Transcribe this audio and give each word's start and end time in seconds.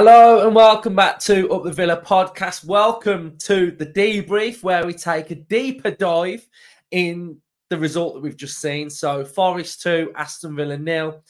Hello 0.00 0.46
and 0.46 0.54
welcome 0.54 0.94
back 0.94 1.18
to 1.18 1.50
Up 1.50 1.64
the 1.64 1.72
Villa 1.72 2.00
podcast. 2.00 2.64
Welcome 2.64 3.36
to 3.38 3.72
the 3.72 3.84
debrief 3.84 4.62
where 4.62 4.86
we 4.86 4.94
take 4.94 5.32
a 5.32 5.34
deeper 5.34 5.90
dive 5.90 6.48
in 6.92 7.38
the 7.68 7.78
result 7.78 8.14
that 8.14 8.20
we've 8.20 8.36
just 8.36 8.60
seen. 8.60 8.90
So 8.90 9.24
Forest 9.24 9.82
2, 9.82 10.12
Aston 10.14 10.54
Villa 10.54 10.78
nil. 10.78 11.20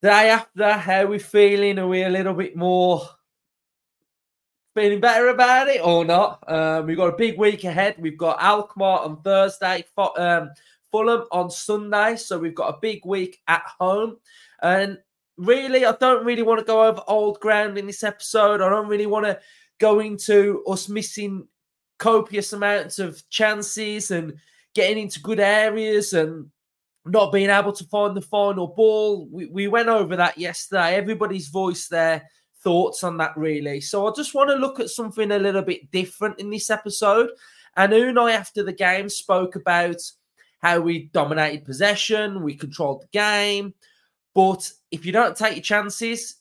Day 0.00 0.30
after, 0.30 0.72
how 0.72 1.04
we 1.04 1.18
feeling? 1.18 1.78
Are 1.78 1.86
we 1.86 2.04
a 2.04 2.08
little 2.08 2.32
bit 2.32 2.56
more 2.56 3.06
feeling 4.74 5.00
better 5.00 5.28
about 5.28 5.68
it 5.68 5.84
or 5.84 6.06
not? 6.06 6.42
Um, 6.50 6.86
we've 6.86 6.96
got 6.96 7.12
a 7.12 7.18
big 7.18 7.36
week 7.36 7.64
ahead. 7.64 7.96
We've 7.98 8.16
got 8.16 8.40
Alkmaar 8.40 9.00
on 9.00 9.20
Thursday, 9.20 9.84
um, 10.16 10.48
Fulham 10.90 11.24
on 11.30 11.50
Sunday. 11.50 12.16
So 12.16 12.38
we've 12.38 12.54
got 12.54 12.74
a 12.74 12.80
big 12.80 13.04
week 13.04 13.42
at 13.48 13.64
home. 13.78 14.16
And 14.62 14.96
really, 15.36 15.84
I 15.84 15.92
don't 15.92 16.24
really 16.24 16.42
want 16.42 16.60
to 16.60 16.64
go 16.64 16.84
over 16.84 17.02
old 17.06 17.40
ground 17.40 17.78
in 17.78 17.86
this 17.86 18.02
episode. 18.02 18.60
I 18.60 18.68
don't 18.68 18.88
really 18.88 19.06
want 19.06 19.26
to 19.26 19.40
go 19.78 20.00
into 20.00 20.62
us 20.66 20.88
missing 20.88 21.46
copious 21.98 22.52
amounts 22.52 22.98
of 22.98 23.28
chances 23.30 24.10
and 24.10 24.34
getting 24.74 24.98
into 24.98 25.20
good 25.20 25.40
areas 25.40 26.12
and 26.12 26.50
not 27.06 27.32
being 27.32 27.50
able 27.50 27.72
to 27.72 27.84
find 27.84 28.16
the 28.16 28.22
final 28.22 28.68
ball. 28.68 29.26
We, 29.30 29.46
we 29.46 29.68
went 29.68 29.88
over 29.88 30.16
that 30.16 30.38
yesterday. 30.38 30.94
Everybody's 30.94 31.48
voiced 31.48 31.90
their 31.90 32.22
thoughts 32.62 33.04
on 33.04 33.18
that, 33.18 33.36
really. 33.36 33.80
So 33.80 34.08
I 34.08 34.12
just 34.16 34.34
want 34.34 34.50
to 34.50 34.56
look 34.56 34.80
at 34.80 34.90
something 34.90 35.30
a 35.30 35.38
little 35.38 35.62
bit 35.62 35.90
different 35.90 36.40
in 36.40 36.50
this 36.50 36.70
episode. 36.70 37.30
And 37.76 37.92
Unai, 37.92 38.32
after 38.34 38.62
the 38.62 38.72
game, 38.72 39.08
spoke 39.08 39.56
about 39.56 40.00
how 40.60 40.80
we 40.80 41.10
dominated 41.12 41.64
possession, 41.64 42.42
we 42.42 42.54
controlled 42.54 43.02
the 43.02 43.08
game, 43.08 43.74
but 44.34 44.70
if 44.90 45.06
you 45.06 45.12
don't 45.12 45.36
take 45.36 45.54
your 45.54 45.62
chances, 45.62 46.36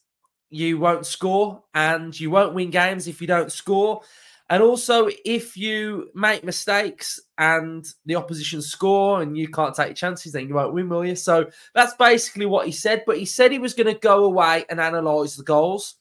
you 0.49 0.77
won't 0.77 1.05
score 1.05 1.63
and 1.73 2.17
you 2.19 2.29
won't 2.29 2.53
win 2.53 2.69
games 2.69 3.07
if 3.07 3.21
you 3.21 3.27
don't 3.27 3.51
score. 3.51 4.01
And 4.49 4.61
also, 4.61 5.09
if 5.25 5.55
you 5.57 6.09
make 6.13 6.43
mistakes 6.43 7.19
and 7.37 7.85
the 8.05 8.15
opposition 8.15 8.61
score 8.61 9.21
and 9.21 9.37
you 9.37 9.47
can't 9.47 9.73
take 9.73 9.87
your 9.87 9.95
chances, 9.95 10.33
then 10.33 10.47
you 10.47 10.53
won't 10.53 10.73
win, 10.73 10.89
will 10.89 11.05
you? 11.05 11.15
So 11.15 11.49
that's 11.73 11.95
basically 11.95 12.45
what 12.45 12.65
he 12.65 12.71
said. 12.71 13.03
But 13.07 13.17
he 13.17 13.25
said 13.25 13.51
he 13.51 13.59
was 13.59 13.73
going 13.73 13.91
to 13.91 13.99
go 13.99 14.25
away 14.25 14.65
and 14.69 14.79
analyse 14.79 15.35
the 15.35 15.43
goals. 15.43 15.95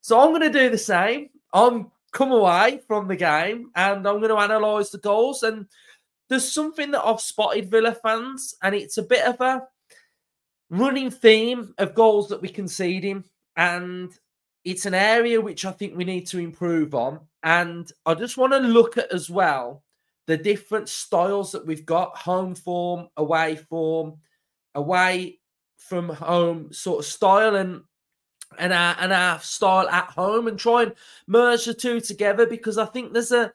So 0.00 0.20
I'm 0.20 0.30
going 0.30 0.52
to 0.52 0.58
do 0.58 0.70
the 0.70 0.78
same. 0.78 1.30
I'm 1.52 1.90
come 2.10 2.32
away 2.32 2.80
from 2.86 3.06
the 3.06 3.16
game 3.16 3.70
and 3.74 4.06
I'm 4.06 4.20
going 4.20 4.28
to 4.28 4.36
analyse 4.36 4.90
the 4.90 4.98
goals. 4.98 5.42
And 5.42 5.66
there's 6.28 6.52
something 6.52 6.90
that 6.90 7.04
I've 7.04 7.20
spotted 7.20 7.70
Villa 7.70 7.94
fans, 7.94 8.54
and 8.62 8.74
it's 8.74 8.98
a 8.98 9.02
bit 9.02 9.24
of 9.24 9.40
a 9.40 9.62
running 10.70 11.10
theme 11.10 11.74
of 11.78 11.94
goals 11.94 12.28
that 12.28 12.42
we 12.42 12.48
concede 12.48 13.04
in, 13.04 13.24
and 13.56 14.12
it's 14.64 14.86
an 14.86 14.94
area 14.94 15.40
which 15.40 15.64
I 15.64 15.72
think 15.72 15.96
we 15.96 16.04
need 16.04 16.26
to 16.28 16.38
improve 16.38 16.94
on. 16.94 17.20
And 17.42 17.90
I 18.04 18.14
just 18.14 18.36
want 18.36 18.52
to 18.52 18.58
look 18.58 18.98
at 18.98 19.12
as 19.12 19.30
well 19.30 19.82
the 20.26 20.36
different 20.36 20.88
styles 20.88 21.52
that 21.52 21.66
we've 21.66 21.86
got 21.86 22.16
home 22.16 22.54
form, 22.54 23.08
away 23.16 23.56
form, 23.56 24.18
away 24.74 25.40
from 25.78 26.10
home 26.10 26.72
sort 26.72 27.00
of 27.00 27.06
style, 27.06 27.56
and 27.56 27.82
and 28.58 28.72
our 28.72 28.96
and 29.00 29.12
our 29.12 29.40
style 29.40 29.88
at 29.88 30.10
home, 30.10 30.48
and 30.48 30.58
try 30.58 30.82
and 30.82 30.94
merge 31.26 31.64
the 31.64 31.74
two 31.74 32.00
together 32.00 32.46
because 32.46 32.76
I 32.78 32.84
think 32.86 33.12
there's 33.12 33.32
a 33.32 33.52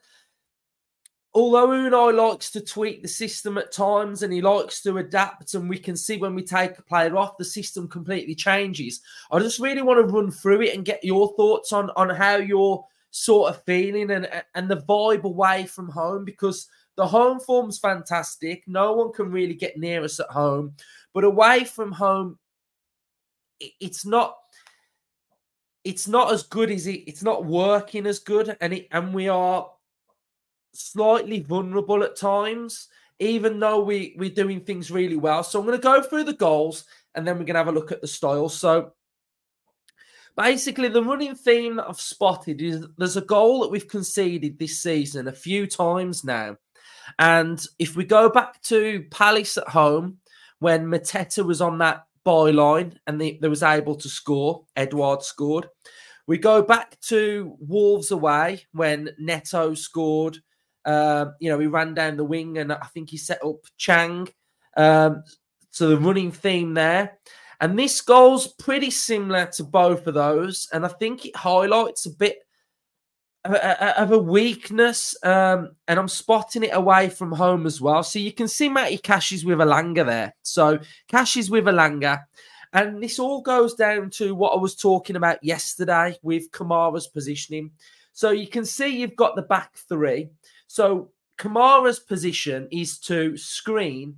although 1.34 1.68
Unai 1.68 2.14
likes 2.14 2.50
to 2.52 2.60
tweak 2.60 3.02
the 3.02 3.08
system 3.08 3.58
at 3.58 3.72
times 3.72 4.22
and 4.22 4.32
he 4.32 4.40
likes 4.40 4.80
to 4.82 4.98
adapt, 4.98 5.54
and 5.54 5.68
we 5.68 5.78
can 5.78 5.96
see 5.96 6.16
when 6.16 6.34
we 6.34 6.42
take 6.42 6.78
a 6.78 6.82
player 6.82 7.16
off, 7.16 7.36
the 7.36 7.44
system 7.44 7.88
completely 7.88 8.34
changes. 8.34 9.00
I 9.32 9.40
just 9.40 9.58
really 9.58 9.82
want 9.82 9.98
to 9.98 10.14
run 10.14 10.30
through 10.30 10.62
it 10.62 10.74
and 10.74 10.84
get 10.84 11.04
your 11.04 11.34
thoughts 11.36 11.72
on 11.72 11.90
on 11.96 12.10
how 12.10 12.36
you're 12.36 12.84
sort 13.10 13.50
of 13.50 13.62
feeling 13.64 14.10
and 14.10 14.28
and 14.54 14.68
the 14.68 14.82
vibe 14.82 15.24
away 15.24 15.66
from 15.66 15.88
home 15.88 16.24
because 16.24 16.68
the 16.96 17.06
home 17.06 17.40
form's 17.40 17.78
fantastic. 17.78 18.62
No 18.68 18.92
one 18.92 19.12
can 19.12 19.30
really 19.30 19.54
get 19.54 19.76
near 19.76 20.04
us 20.04 20.20
at 20.20 20.28
home, 20.28 20.74
but 21.12 21.24
away 21.24 21.64
from 21.64 21.90
home, 21.90 22.38
it's 23.80 24.06
not. 24.06 24.36
It's 25.82 26.08
not 26.08 26.32
as 26.32 26.44
good 26.44 26.70
as 26.70 26.86
it. 26.86 27.02
It's 27.06 27.22
not 27.22 27.44
working 27.44 28.06
as 28.06 28.18
good, 28.20 28.56
and 28.60 28.72
it 28.72 28.88
and 28.90 29.12
we 29.12 29.28
are 29.28 29.68
slightly 30.74 31.40
vulnerable 31.40 32.02
at 32.02 32.16
times, 32.16 32.88
even 33.18 33.60
though 33.60 33.80
we, 33.80 34.14
we're 34.18 34.30
doing 34.30 34.60
things 34.60 34.90
really 34.90 35.16
well. 35.16 35.42
So 35.42 35.58
I'm 35.58 35.66
going 35.66 35.78
to 35.78 35.82
go 35.82 36.02
through 36.02 36.24
the 36.24 36.32
goals 36.32 36.84
and 37.14 37.26
then 37.26 37.34
we're 37.34 37.44
going 37.44 37.54
to 37.54 37.60
have 37.60 37.68
a 37.68 37.72
look 37.72 37.92
at 37.92 38.00
the 38.00 38.08
style. 38.08 38.48
So 38.48 38.92
basically, 40.36 40.88
the 40.88 41.02
running 41.02 41.34
theme 41.34 41.76
that 41.76 41.88
I've 41.88 42.00
spotted 42.00 42.60
is 42.60 42.86
there's 42.98 43.16
a 43.16 43.22
goal 43.22 43.60
that 43.60 43.70
we've 43.70 43.88
conceded 43.88 44.58
this 44.58 44.82
season 44.82 45.28
a 45.28 45.32
few 45.32 45.66
times 45.66 46.24
now. 46.24 46.56
And 47.18 47.64
if 47.78 47.96
we 47.96 48.04
go 48.04 48.28
back 48.28 48.60
to 48.62 49.04
Palace 49.10 49.58
at 49.58 49.68
home, 49.68 50.18
when 50.58 50.86
Mateta 50.86 51.44
was 51.44 51.60
on 51.60 51.78
that 51.78 52.06
byline 52.24 52.96
and 53.06 53.20
they, 53.20 53.38
they 53.40 53.48
was 53.48 53.62
able 53.62 53.94
to 53.96 54.08
score, 54.08 54.64
Edouard 54.76 55.22
scored. 55.22 55.68
We 56.26 56.38
go 56.38 56.62
back 56.62 56.98
to 57.08 57.54
Wolves 57.60 58.10
away 58.10 58.64
when 58.72 59.10
Neto 59.18 59.74
scored. 59.74 60.38
Um, 60.84 61.34
you 61.40 61.48
know, 61.48 61.58
he 61.58 61.66
ran 61.66 61.94
down 61.94 62.16
the 62.16 62.24
wing 62.24 62.58
and 62.58 62.72
I 62.72 62.86
think 62.92 63.10
he 63.10 63.16
set 63.16 63.44
up 63.44 63.56
Chang. 63.76 64.28
Um, 64.76 65.22
so 65.70 65.88
the 65.88 65.98
running 65.98 66.30
theme 66.30 66.74
there. 66.74 67.18
And 67.60 67.78
this 67.78 68.00
goal's 68.00 68.48
pretty 68.48 68.90
similar 68.90 69.46
to 69.46 69.64
both 69.64 70.06
of 70.06 70.14
those. 70.14 70.68
And 70.72 70.84
I 70.84 70.88
think 70.88 71.24
it 71.24 71.36
highlights 71.36 72.06
a 72.06 72.10
bit 72.10 72.38
of 73.44 73.52
a, 73.52 74.00
of 74.00 74.12
a 74.12 74.18
weakness. 74.18 75.16
Um, 75.22 75.70
and 75.88 75.98
I'm 75.98 76.08
spotting 76.08 76.64
it 76.64 76.74
away 76.74 77.08
from 77.08 77.32
home 77.32 77.66
as 77.66 77.80
well. 77.80 78.02
So 78.02 78.18
you 78.18 78.32
can 78.32 78.48
see 78.48 78.68
Matty 78.68 78.98
Cash 78.98 79.32
is 79.32 79.44
with 79.44 79.58
Elanga 79.58 80.04
there. 80.04 80.34
So 80.42 80.78
Cash 81.08 81.36
is 81.36 81.50
with 81.50 81.64
Elanga. 81.64 82.24
And 82.72 83.00
this 83.00 83.20
all 83.20 83.40
goes 83.40 83.74
down 83.74 84.10
to 84.10 84.34
what 84.34 84.50
I 84.52 84.56
was 84.56 84.74
talking 84.74 85.14
about 85.14 85.42
yesterday 85.42 86.16
with 86.22 86.50
Kamara's 86.50 87.06
positioning. 87.06 87.70
So 88.12 88.30
you 88.30 88.48
can 88.48 88.64
see 88.64 88.98
you've 88.98 89.16
got 89.16 89.36
the 89.36 89.42
back 89.42 89.76
three. 89.88 90.28
So 90.74 91.12
Kamara's 91.38 92.00
position 92.00 92.66
is 92.72 92.98
to 93.02 93.36
screen 93.36 94.16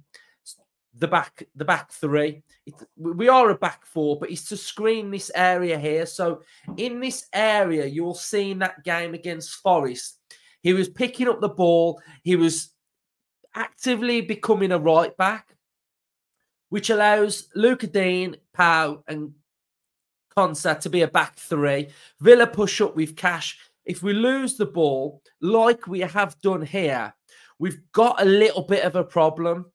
the 0.94 1.06
back 1.06 1.46
the 1.54 1.66
back 1.66 1.92
three. 1.92 2.44
It, 2.64 2.74
we 2.96 3.28
are 3.28 3.50
a 3.50 3.58
back 3.58 3.84
four, 3.84 4.18
but 4.18 4.30
it's 4.30 4.48
to 4.48 4.56
screen 4.56 5.10
this 5.10 5.30
area 5.34 5.78
here. 5.78 6.06
So 6.06 6.40
in 6.78 6.98
this 6.98 7.26
area, 7.34 7.84
you'll 7.84 8.14
see 8.14 8.52
in 8.52 8.60
that 8.60 8.82
game 8.84 9.12
against 9.12 9.56
Forest, 9.56 10.18
he 10.62 10.72
was 10.72 10.88
picking 10.88 11.28
up 11.28 11.42
the 11.42 11.50
ball. 11.50 12.00
He 12.22 12.36
was 12.36 12.70
actively 13.54 14.22
becoming 14.22 14.72
a 14.72 14.78
right 14.78 15.14
back, 15.18 15.58
which 16.70 16.88
allows 16.88 17.48
Lucas 17.54 17.90
Digne, 17.90 18.36
Pau, 18.54 19.04
and 19.06 19.32
Konsa 20.34 20.80
to 20.80 20.88
be 20.88 21.02
a 21.02 21.08
back 21.08 21.36
three. 21.36 21.88
Villa 22.18 22.46
push 22.46 22.80
up 22.80 22.96
with 22.96 23.14
Cash 23.14 23.58
if 23.86 24.02
we 24.02 24.12
lose 24.12 24.56
the 24.56 24.66
ball 24.66 25.22
like 25.40 25.86
we 25.86 26.00
have 26.00 26.38
done 26.40 26.62
here, 26.62 27.14
we've 27.58 27.80
got 27.92 28.20
a 28.20 28.24
little 28.24 28.62
bit 28.62 28.84
of 28.84 28.96
a 28.96 29.04
problem 29.04 29.66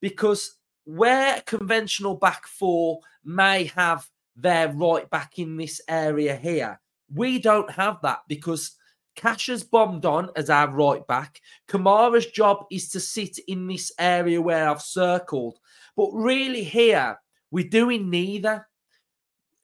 because 0.00 0.56
where 0.84 1.40
conventional 1.42 2.14
back 2.14 2.46
four 2.46 3.00
may 3.24 3.64
have 3.64 4.08
their 4.36 4.72
right 4.72 5.08
back 5.10 5.38
in 5.38 5.56
this 5.56 5.80
area 5.88 6.36
here, 6.36 6.80
we 7.12 7.38
don't 7.38 7.70
have 7.70 8.00
that 8.02 8.20
because 8.28 8.76
Cash 9.16 9.46
has 9.46 9.64
bombed 9.64 10.04
on 10.04 10.30
as 10.36 10.50
our 10.50 10.70
right 10.70 11.04
back. 11.06 11.40
Kamara's 11.68 12.26
job 12.26 12.66
is 12.70 12.90
to 12.90 13.00
sit 13.00 13.38
in 13.48 13.66
this 13.66 13.90
area 13.98 14.40
where 14.40 14.68
I've 14.68 14.82
circled. 14.82 15.58
But 15.96 16.10
really, 16.12 16.62
here, 16.62 17.18
we're 17.50 17.68
doing 17.68 18.10
neither. 18.10 18.68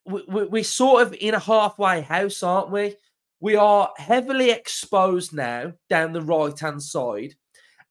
We're 0.06 0.64
sort 0.64 1.02
of 1.02 1.14
in 1.14 1.34
a 1.34 1.38
halfway 1.38 2.00
house, 2.00 2.43
aren't 2.43 2.70
we? 2.70 2.96
We 3.42 3.56
are 3.56 3.92
heavily 3.96 4.52
exposed 4.52 5.34
now 5.34 5.72
down 5.90 6.12
the 6.12 6.22
right 6.22 6.56
hand 6.56 6.80
side, 6.80 7.34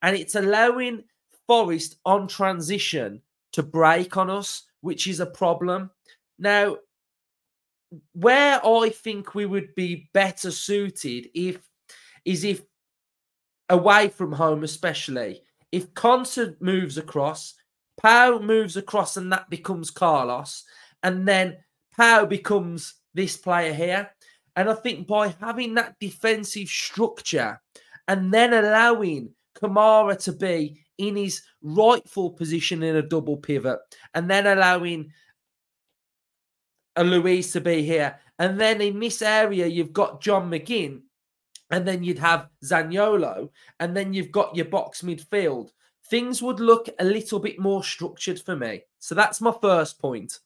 and 0.02 0.16
it's 0.16 0.36
allowing 0.36 1.04
Forest 1.46 1.98
on 2.06 2.30
transition 2.30 3.22
to 3.52 3.62
break 3.62 4.16
on 4.16 4.30
us, 4.30 4.64
which 4.80 5.08
is 5.08 5.20
a 5.20 5.26
problem. 5.26 5.92
Now, 6.40 6.78
where 8.14 8.66
I 8.66 8.92
think 8.92 9.36
we 9.36 9.46
would 9.46 9.76
be 9.76 10.10
better 10.14 10.52
suited 10.52 11.28
if 11.36 11.60
is 12.24 12.46
if 12.46 12.62
away 13.68 14.08
from 14.08 14.32
home, 14.32 14.64
especially 14.64 15.42
if 15.74 15.94
Konsa 15.94 16.56
moves 16.62 16.98
across, 16.98 17.56
Pau 18.02 18.40
moves 18.40 18.78
across, 18.78 19.18
and 19.18 19.30
that 19.34 19.50
becomes 19.50 19.92
Carlos, 19.92 20.64
and 21.04 21.28
then 21.28 21.58
Pau 21.98 22.26
becomes 22.26 22.94
this 23.14 23.36
player 23.36 23.74
here. 23.74 24.12
And 24.56 24.70
I 24.70 24.74
think 24.74 25.08
by 25.08 25.36
having 25.40 25.76
that 25.76 25.96
defensive 26.00 26.68
structure 26.68 27.62
and 28.08 28.34
then 28.34 28.54
allowing 28.54 29.30
Kamara 29.56 30.22
to 30.24 30.34
be 30.34 30.82
in 30.98 31.16
his 31.16 31.42
rightful 31.62 32.32
position 32.32 32.84
in 32.84 32.96
a 32.96 33.02
double 33.02 33.38
pivot 33.38 33.80
and 34.14 34.30
then 34.30 34.48
allowing 34.48 35.12
a 36.96 37.04
Luiz 37.04 37.54
to 37.54 37.62
be 37.62 37.84
here 37.84 38.20
And 38.42 38.60
then 38.60 38.82
in 38.82 39.00
this 39.00 39.22
area, 39.22 39.68
you've 39.68 39.94
got 39.94 40.20
John 40.20 40.50
McGinn, 40.50 41.02
and 41.70 41.88
then 41.88 42.04
you'd 42.04 42.18
have 42.18 42.50
Zaniolo, 42.66 43.50
and 43.80 43.96
then 43.96 44.14
you've 44.16 44.32
got 44.32 44.56
your 44.56 44.66
box 44.66 45.04
midfield. 45.04 45.70
Things 46.10 46.42
would 46.42 46.60
look 46.60 46.90
a 46.98 47.06
little 47.06 47.38
bit 47.38 47.60
more 47.60 47.84
structured 47.84 48.40
for 48.40 48.56
me. 48.56 48.82
So 48.98 49.14
that's 49.14 49.42
my 49.42 49.54
first 49.62 50.00
point. 50.00 50.40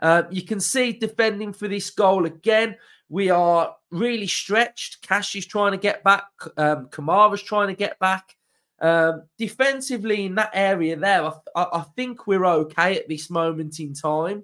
Uh, 0.00 0.22
you 0.30 0.42
can 0.42 0.60
see 0.60 0.92
defending 0.92 1.52
for 1.52 1.66
this 1.66 1.90
goal 1.90 2.26
again. 2.26 2.76
We 3.08 3.30
are 3.30 3.74
really 3.90 4.26
stretched. 4.26 5.02
Cash 5.02 5.36
is 5.36 5.46
trying 5.46 5.72
to 5.72 5.78
get 5.78 6.02
back. 6.02 6.24
Um, 6.56 6.88
Kamara's 6.88 7.42
trying 7.42 7.68
to 7.68 7.74
get 7.74 7.98
back. 7.98 8.36
Um, 8.80 9.24
defensively 9.38 10.26
in 10.26 10.34
that 10.34 10.50
area 10.54 10.96
there, 10.96 11.24
I, 11.24 11.32
I, 11.54 11.84
think 11.94 12.26
we're 12.26 12.44
okay 12.44 12.98
at 12.98 13.08
this 13.08 13.30
moment 13.30 13.78
in 13.78 13.94
time. 13.94 14.42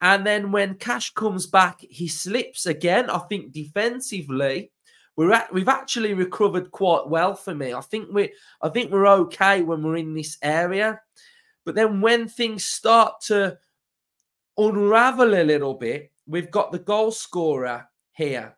And 0.00 0.26
then 0.26 0.50
when 0.50 0.76
Cash 0.76 1.12
comes 1.12 1.46
back, 1.46 1.80
he 1.82 2.08
slips 2.08 2.64
again. 2.64 3.10
I 3.10 3.18
think 3.18 3.52
defensively, 3.52 4.72
we're 5.14 5.32
at, 5.32 5.52
we've 5.52 5.68
actually 5.68 6.14
recovered 6.14 6.70
quite 6.70 7.06
well 7.06 7.34
for 7.34 7.54
me. 7.54 7.74
I 7.74 7.82
think 7.82 8.08
we 8.10 8.32
I 8.62 8.70
think 8.70 8.90
we're 8.90 9.06
okay 9.06 9.62
when 9.62 9.82
we're 9.82 9.96
in 9.98 10.14
this 10.14 10.38
area. 10.40 10.98
But 11.66 11.74
then 11.74 12.00
when 12.00 12.28
things 12.28 12.64
start 12.64 13.20
to 13.26 13.58
unravel 14.56 15.34
a 15.34 15.44
little 15.44 15.74
bit, 15.74 16.10
we've 16.30 16.50
got 16.50 16.72
the 16.72 16.78
goal 16.78 17.10
scorer 17.10 17.88
here. 18.12 18.56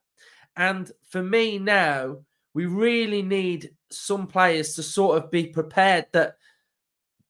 And 0.56 0.90
for 1.08 1.22
me 1.22 1.58
now, 1.58 2.18
we 2.54 2.66
really 2.66 3.22
need 3.22 3.70
some 3.90 4.26
players 4.26 4.74
to 4.74 4.82
sort 4.82 5.16
of 5.16 5.30
be 5.30 5.46
prepared 5.46 6.06
that 6.12 6.36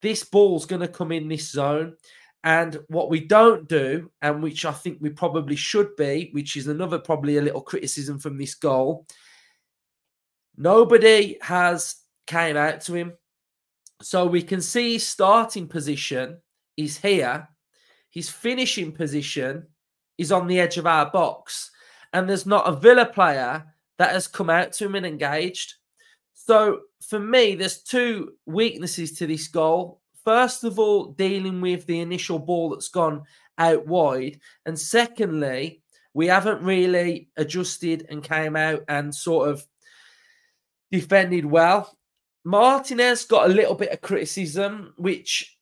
this 0.01 0.25
ball's 0.25 0.67
going 0.67 0.81
to 0.81 0.89
come 0.89 1.13
in 1.13 1.29
this 1.29 1.51
zone. 1.51 1.95
And 2.45 2.77
what 2.89 3.09
we 3.09 3.21
don't 3.21 3.69
do, 3.69 4.11
and 4.21 4.43
which 4.43 4.65
I 4.65 4.73
think 4.73 4.99
we 5.01 5.11
probably 5.11 5.55
should 5.55 5.95
be, 5.95 6.31
which 6.33 6.57
is 6.57 6.67
another 6.67 6.99
probably 6.99 7.37
a 7.37 7.43
little 7.43 7.61
criticism 7.61 8.19
from 8.19 8.37
this 8.37 8.57
goal, 8.57 9.07
nobody 10.57 11.39
has 11.41 11.95
came 12.27 12.57
out 12.57 12.81
to 12.83 12.95
him. 12.95 13.13
So 14.01 14.27
we 14.27 14.43
can 14.43 14.61
see 14.61 14.95
his 14.95 15.07
starting 15.07 15.69
position 15.69 16.39
is 16.77 16.99
here. 16.99 17.49
His 18.11 18.29
finishing 18.29 18.91
position 18.91 19.69
is 20.23 20.33
on 20.33 20.47
the 20.47 20.59
edge 20.59 20.79
of 20.79 20.87
our 20.87 21.11
box. 21.11 21.71
And 22.15 22.29
there's 22.29 22.47
not 22.47 22.69
a 22.69 22.77
Villa 22.77 23.07
player 23.07 23.67
that 23.99 24.13
has 24.13 24.27
come 24.27 24.49
out 24.49 24.73
to 24.73 24.87
him 24.87 24.95
and 24.95 25.05
engaged. 25.05 25.75
So 26.33 26.81
for 27.07 27.21
me, 27.21 27.55
there's 27.55 27.83
two 27.83 28.33
weaknesses 28.47 29.13
to 29.19 29.27
this 29.27 29.49
goal. 29.49 30.01
First 30.25 30.65
of 30.65 30.79
all, 30.79 31.13
dealing 31.13 31.61
with 31.61 31.87
the 31.87 32.01
initial 32.01 32.39
ball 32.39 32.71
that's 32.71 32.89
gone 32.89 33.23
out 33.59 33.87
wide. 33.87 34.41
And 34.67 34.79
secondly, 34.79 35.83
we 36.15 36.27
haven't 36.27 36.63
really 36.63 37.29
adjusted 37.37 38.07
and 38.09 38.23
came 38.23 38.57
out 38.57 38.85
and 38.89 39.15
sort 39.15 39.49
of 39.49 39.65
defended 40.91 41.45
well. 41.45 41.97
Martinez 42.45 43.25
got 43.25 43.51
a 43.51 43.55
little 43.55 43.75
bit 43.75 43.93
of 43.93 44.01
criticism, 44.01 44.95
which 44.97 45.57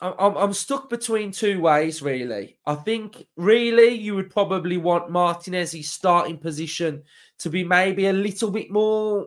I'm, 0.00 0.36
I'm 0.36 0.52
stuck 0.52 0.88
between 0.88 1.32
two 1.32 1.60
ways, 1.60 2.02
really. 2.02 2.58
I 2.64 2.76
think, 2.76 3.26
really, 3.36 3.94
you 3.94 4.14
would 4.14 4.30
probably 4.30 4.76
want 4.76 5.10
Martinez's 5.10 5.90
starting 5.90 6.38
position 6.38 7.02
to 7.40 7.50
be 7.50 7.64
maybe 7.64 8.06
a 8.06 8.12
little 8.12 8.50
bit 8.50 8.70
more 8.70 9.26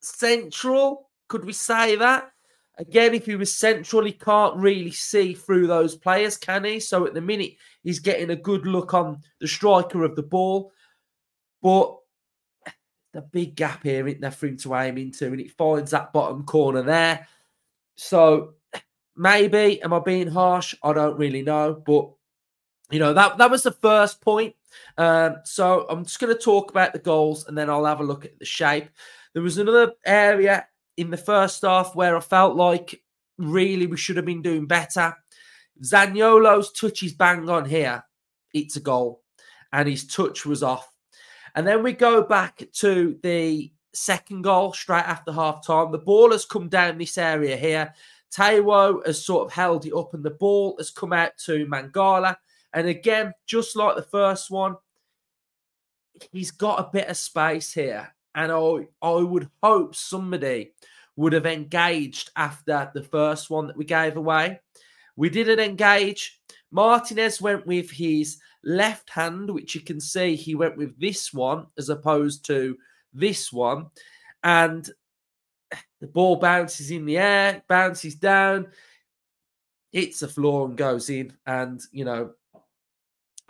central. 0.00 1.08
Could 1.28 1.44
we 1.44 1.52
say 1.52 1.94
that? 1.96 2.32
Again, 2.78 3.14
if 3.14 3.26
he 3.26 3.36
was 3.36 3.54
central, 3.54 4.04
he 4.04 4.12
can't 4.12 4.56
really 4.56 4.92
see 4.92 5.34
through 5.34 5.66
those 5.66 5.96
players, 5.96 6.36
can 6.36 6.64
he? 6.64 6.80
So 6.80 7.06
at 7.06 7.14
the 7.14 7.20
minute, 7.20 7.54
he's 7.82 7.98
getting 7.98 8.30
a 8.30 8.36
good 8.36 8.66
look 8.66 8.94
on 8.94 9.20
the 9.40 9.48
striker 9.48 10.04
of 10.04 10.16
the 10.16 10.22
ball. 10.22 10.72
But 11.62 11.96
the 13.12 13.22
big 13.22 13.56
gap 13.56 13.82
here, 13.82 14.06
isn't 14.06 14.20
there, 14.20 14.30
for 14.30 14.46
him 14.46 14.56
to 14.58 14.74
aim 14.76 14.98
into? 14.98 15.26
And 15.26 15.40
it 15.40 15.52
finds 15.52 15.90
that 15.90 16.12
bottom 16.12 16.44
corner 16.44 16.82
there. 16.82 17.26
So 17.96 18.54
maybe, 19.18 19.82
am 19.82 19.92
I 19.92 19.98
being 19.98 20.28
harsh? 20.28 20.74
I 20.82 20.92
don't 20.92 21.18
really 21.18 21.42
know. 21.42 21.74
But, 21.84 22.10
you 22.90 22.98
know, 22.98 23.12
that, 23.12 23.38
that 23.38 23.50
was 23.50 23.64
the 23.64 23.72
first 23.72 24.20
point. 24.20 24.54
Um, 24.96 25.36
so 25.44 25.86
I'm 25.88 26.04
just 26.04 26.20
going 26.20 26.34
to 26.34 26.40
talk 26.40 26.70
about 26.70 26.92
the 26.92 26.98
goals 26.98 27.46
and 27.46 27.56
then 27.56 27.68
I'll 27.68 27.84
have 27.84 28.00
a 28.00 28.04
look 28.04 28.24
at 28.24 28.38
the 28.38 28.44
shape. 28.44 28.88
There 29.34 29.42
was 29.42 29.58
another 29.58 29.92
area 30.06 30.66
in 30.96 31.10
the 31.10 31.16
first 31.16 31.62
half 31.62 31.94
where 31.94 32.16
I 32.16 32.20
felt 32.20 32.56
like 32.56 33.02
really 33.38 33.86
we 33.86 33.96
should 33.96 34.16
have 34.16 34.24
been 34.24 34.42
doing 34.42 34.66
better. 34.66 35.14
Zaniolo's 35.82 36.72
touch 36.72 37.02
is 37.02 37.12
bang 37.12 37.48
on 37.48 37.64
here. 37.64 38.02
It's 38.52 38.76
a 38.76 38.80
goal. 38.80 39.22
And 39.72 39.88
his 39.88 40.06
touch 40.06 40.44
was 40.46 40.62
off. 40.62 40.90
And 41.54 41.66
then 41.66 41.82
we 41.82 41.92
go 41.92 42.22
back 42.22 42.62
to 42.74 43.18
the 43.22 43.70
second 43.92 44.42
goal 44.42 44.72
straight 44.72 45.06
after 45.06 45.32
half 45.32 45.66
time. 45.66 45.92
The 45.92 45.98
ball 45.98 46.32
has 46.32 46.44
come 46.44 46.68
down 46.68 46.98
this 46.98 47.18
area 47.18 47.56
here. 47.56 47.94
Taiwo 48.34 49.06
has 49.06 49.24
sort 49.24 49.46
of 49.46 49.52
held 49.52 49.86
it 49.86 49.94
up, 49.94 50.14
and 50.14 50.24
the 50.24 50.30
ball 50.30 50.76
has 50.78 50.90
come 50.90 51.12
out 51.12 51.32
to 51.46 51.66
Mangala. 51.66 52.36
And 52.72 52.86
again, 52.86 53.32
just 53.46 53.76
like 53.76 53.96
the 53.96 54.02
first 54.02 54.50
one, 54.50 54.76
he's 56.32 56.50
got 56.50 56.80
a 56.80 56.90
bit 56.92 57.08
of 57.08 57.16
space 57.16 57.72
here. 57.72 58.14
And 58.34 58.52
I, 58.52 58.88
I 59.02 59.14
would 59.14 59.48
hope 59.62 59.94
somebody 59.94 60.72
would 61.16 61.32
have 61.32 61.46
engaged 61.46 62.30
after 62.36 62.90
the 62.94 63.02
first 63.02 63.50
one 63.50 63.66
that 63.66 63.76
we 63.76 63.84
gave 63.84 64.16
away. 64.16 64.60
We 65.16 65.30
didn't 65.30 65.58
engage. 65.58 66.40
Martinez 66.70 67.40
went 67.40 67.66
with 67.66 67.90
his 67.90 68.38
left 68.62 69.10
hand, 69.10 69.50
which 69.50 69.74
you 69.74 69.80
can 69.80 70.00
see 70.00 70.36
he 70.36 70.54
went 70.54 70.76
with 70.76 70.98
this 71.00 71.32
one 71.32 71.66
as 71.76 71.88
opposed 71.88 72.44
to 72.46 72.76
this 73.12 73.52
one. 73.52 73.86
And 74.44 74.88
the 76.00 76.06
ball 76.06 76.36
bounces 76.36 76.90
in 76.90 77.04
the 77.04 77.18
air, 77.18 77.62
bounces 77.68 78.14
down, 78.14 78.68
hits 79.92 80.20
the 80.20 80.28
floor 80.28 80.66
and 80.66 80.76
goes 80.76 81.10
in. 81.10 81.32
And, 81.46 81.80
you 81.92 82.04
know, 82.04 82.32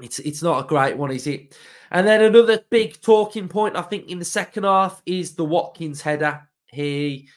it's 0.00 0.18
it's 0.20 0.42
not 0.42 0.64
a 0.64 0.68
great 0.68 0.96
one, 0.96 1.10
is 1.10 1.26
it? 1.26 1.56
And 1.90 2.06
then 2.06 2.22
another 2.22 2.60
big 2.70 3.00
talking 3.00 3.48
point, 3.48 3.76
I 3.76 3.82
think, 3.82 4.08
in 4.08 4.18
the 4.18 4.24
second 4.24 4.64
half 4.64 5.02
is 5.06 5.34
the 5.34 5.44
Watkins 5.44 6.00
header. 6.00 6.48
He 6.66 7.28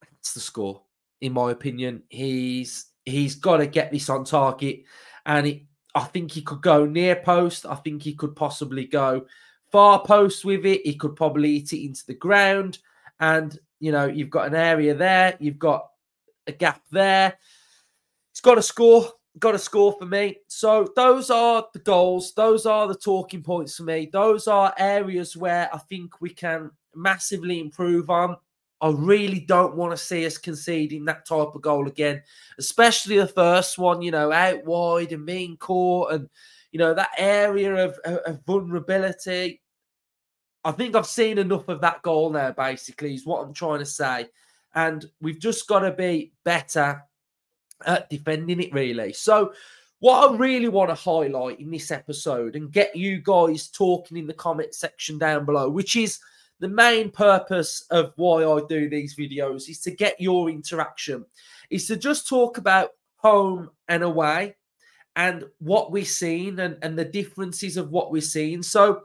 that's 0.00 0.34
the 0.34 0.40
score, 0.40 0.82
in 1.20 1.32
my 1.32 1.50
opinion. 1.50 2.02
He's 2.08 2.86
he's 3.04 3.34
got 3.34 3.58
to 3.58 3.66
get 3.66 3.90
this 3.90 4.08
on 4.08 4.24
target, 4.24 4.84
and 5.26 5.46
it, 5.46 5.62
I 5.94 6.04
think 6.04 6.30
he 6.30 6.42
could 6.42 6.62
go 6.62 6.86
near 6.86 7.16
post. 7.16 7.66
I 7.66 7.74
think 7.74 8.02
he 8.02 8.14
could 8.14 8.36
possibly 8.36 8.84
go 8.84 9.26
far 9.72 10.04
post 10.04 10.44
with 10.44 10.64
it. 10.66 10.82
He 10.84 10.94
could 10.94 11.16
probably 11.16 11.58
hit 11.58 11.72
it 11.72 11.84
into 11.84 12.06
the 12.06 12.14
ground, 12.14 12.78
and 13.18 13.58
you 13.80 13.92
know 13.92 14.06
you've 14.06 14.30
got 14.30 14.46
an 14.46 14.54
area 14.54 14.94
there, 14.94 15.36
you've 15.40 15.58
got 15.58 15.88
a 16.46 16.52
gap 16.52 16.82
there. 16.90 17.36
He's 18.32 18.40
got 18.40 18.54
to 18.54 18.62
score 18.62 19.10
got 19.38 19.54
a 19.54 19.58
score 19.58 19.94
for 19.98 20.06
me. 20.06 20.36
So 20.48 20.88
those 20.96 21.30
are 21.30 21.66
the 21.72 21.78
goals. 21.78 22.34
Those 22.34 22.66
are 22.66 22.88
the 22.88 22.94
talking 22.94 23.42
points 23.42 23.76
for 23.76 23.84
me. 23.84 24.08
Those 24.12 24.48
are 24.48 24.74
areas 24.78 25.36
where 25.36 25.74
I 25.74 25.78
think 25.78 26.20
we 26.20 26.30
can 26.30 26.70
massively 26.94 27.60
improve 27.60 28.10
on. 28.10 28.36
I 28.82 28.90
really 28.90 29.40
don't 29.40 29.76
want 29.76 29.92
to 29.92 29.96
see 29.96 30.24
us 30.24 30.38
conceding 30.38 31.04
that 31.04 31.26
type 31.26 31.54
of 31.54 31.60
goal 31.60 31.86
again, 31.86 32.22
especially 32.58 33.18
the 33.18 33.26
first 33.26 33.78
one, 33.78 34.00
you 34.00 34.10
know, 34.10 34.32
out 34.32 34.64
wide 34.64 35.12
and 35.12 35.26
being 35.26 35.58
caught 35.58 36.12
and, 36.12 36.28
you 36.72 36.78
know, 36.78 36.94
that 36.94 37.10
area 37.18 37.74
of, 37.74 37.98
of 38.04 38.40
vulnerability. 38.46 39.60
I 40.64 40.72
think 40.72 40.94
I've 40.94 41.06
seen 41.06 41.38
enough 41.38 41.68
of 41.68 41.80
that 41.80 42.02
goal 42.02 42.30
now, 42.30 42.52
basically, 42.52 43.14
is 43.14 43.24
what 43.24 43.42
I'm 43.42 43.54
trying 43.54 43.78
to 43.78 43.86
say. 43.86 44.26
And 44.74 45.04
we've 45.20 45.38
just 45.40 45.66
got 45.66 45.80
to 45.80 45.90
be 45.90 46.32
better 46.44 47.02
at 47.86 48.10
defending 48.10 48.60
it, 48.60 48.72
really. 48.72 49.12
So, 49.12 49.52
what 50.00 50.30
I 50.30 50.36
really 50.36 50.68
want 50.68 50.88
to 50.88 50.94
highlight 50.94 51.60
in 51.60 51.70
this 51.70 51.90
episode 51.90 52.56
and 52.56 52.72
get 52.72 52.96
you 52.96 53.18
guys 53.18 53.68
talking 53.68 54.16
in 54.16 54.26
the 54.26 54.34
comment 54.34 54.74
section 54.74 55.18
down 55.18 55.44
below, 55.44 55.68
which 55.68 55.94
is 55.96 56.18
the 56.58 56.68
main 56.68 57.10
purpose 57.10 57.84
of 57.90 58.12
why 58.16 58.44
I 58.44 58.60
do 58.68 58.88
these 58.88 59.14
videos, 59.14 59.68
is 59.68 59.80
to 59.80 59.90
get 59.90 60.20
your 60.20 60.48
interaction, 60.48 61.24
is 61.70 61.86
to 61.88 61.96
just 61.96 62.28
talk 62.28 62.56
about 62.58 62.90
home 63.16 63.70
and 63.88 64.02
away 64.02 64.56
and 65.16 65.44
what 65.58 65.92
we're 65.92 66.04
seeing 66.04 66.58
and, 66.60 66.78
and 66.82 66.98
the 66.98 67.04
differences 67.04 67.76
of 67.76 67.90
what 67.90 68.10
we're 68.10 68.22
seeing. 68.22 68.62
So, 68.62 69.02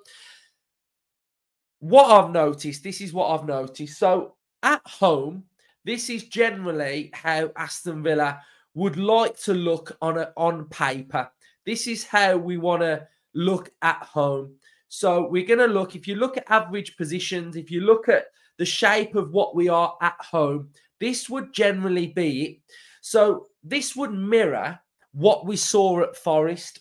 what 1.89 2.09
I've 2.09 2.31
noticed, 2.31 2.83
this 2.83 2.99
is 2.99 3.13
what 3.13 3.29
I've 3.29 3.47
noticed. 3.47 3.99
So, 3.99 4.33
at 4.63 4.81
home, 4.87 5.43
this 5.83 6.09
is 6.09 6.23
generally 6.23 7.11
how 7.13 7.51
Aston 7.55 8.01
Villa 8.01 8.41
would 8.73 8.97
like 8.97 9.39
to 9.41 9.53
look 9.53 9.95
on 10.01 10.17
a, 10.17 10.33
on 10.35 10.65
paper. 10.65 11.29
This 11.63 11.85
is 11.85 12.03
how 12.03 12.37
we 12.37 12.57
want 12.57 12.81
to 12.81 13.07
look 13.35 13.69
at 13.83 14.01
home. 14.01 14.55
So 14.87 15.27
we're 15.27 15.45
going 15.45 15.59
to 15.59 15.67
look, 15.67 15.95
if 15.95 16.07
you 16.07 16.15
look 16.15 16.37
at 16.37 16.49
average 16.49 16.97
positions, 16.97 17.55
if 17.55 17.69
you 17.69 17.81
look 17.81 18.09
at 18.09 18.25
the 18.57 18.65
shape 18.65 19.13
of 19.13 19.31
what 19.31 19.55
we 19.55 19.69
are 19.69 19.95
at 20.01 20.15
home, 20.19 20.69
this 20.99 21.29
would 21.29 21.53
generally 21.53 22.07
be 22.07 22.43
it. 22.43 22.57
So 23.01 23.45
this 23.63 23.95
would 23.95 24.11
mirror 24.11 24.79
what 25.11 25.45
we 25.45 25.55
saw 25.55 26.01
at 26.01 26.17
Forest. 26.17 26.79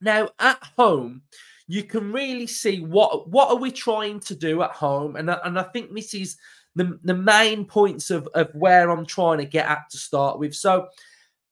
Now, 0.00 0.28
at 0.38 0.62
home, 0.76 1.22
you 1.66 1.82
can 1.84 2.12
really 2.12 2.46
see 2.46 2.80
what 2.80 3.28
what 3.28 3.50
are 3.50 3.56
we 3.56 3.70
trying 3.70 4.20
to 4.20 4.34
do 4.34 4.62
at 4.62 4.72
home, 4.72 5.16
and 5.16 5.30
and 5.30 5.58
I 5.58 5.62
think 5.64 5.94
this 5.94 6.14
is 6.14 6.36
the 6.74 6.98
the 7.04 7.14
main 7.14 7.64
points 7.64 8.10
of 8.10 8.28
of 8.34 8.54
where 8.54 8.90
I'm 8.90 9.06
trying 9.06 9.38
to 9.38 9.46
get 9.46 9.66
at 9.66 9.90
to 9.90 9.98
start 9.98 10.38
with. 10.38 10.54
So, 10.54 10.88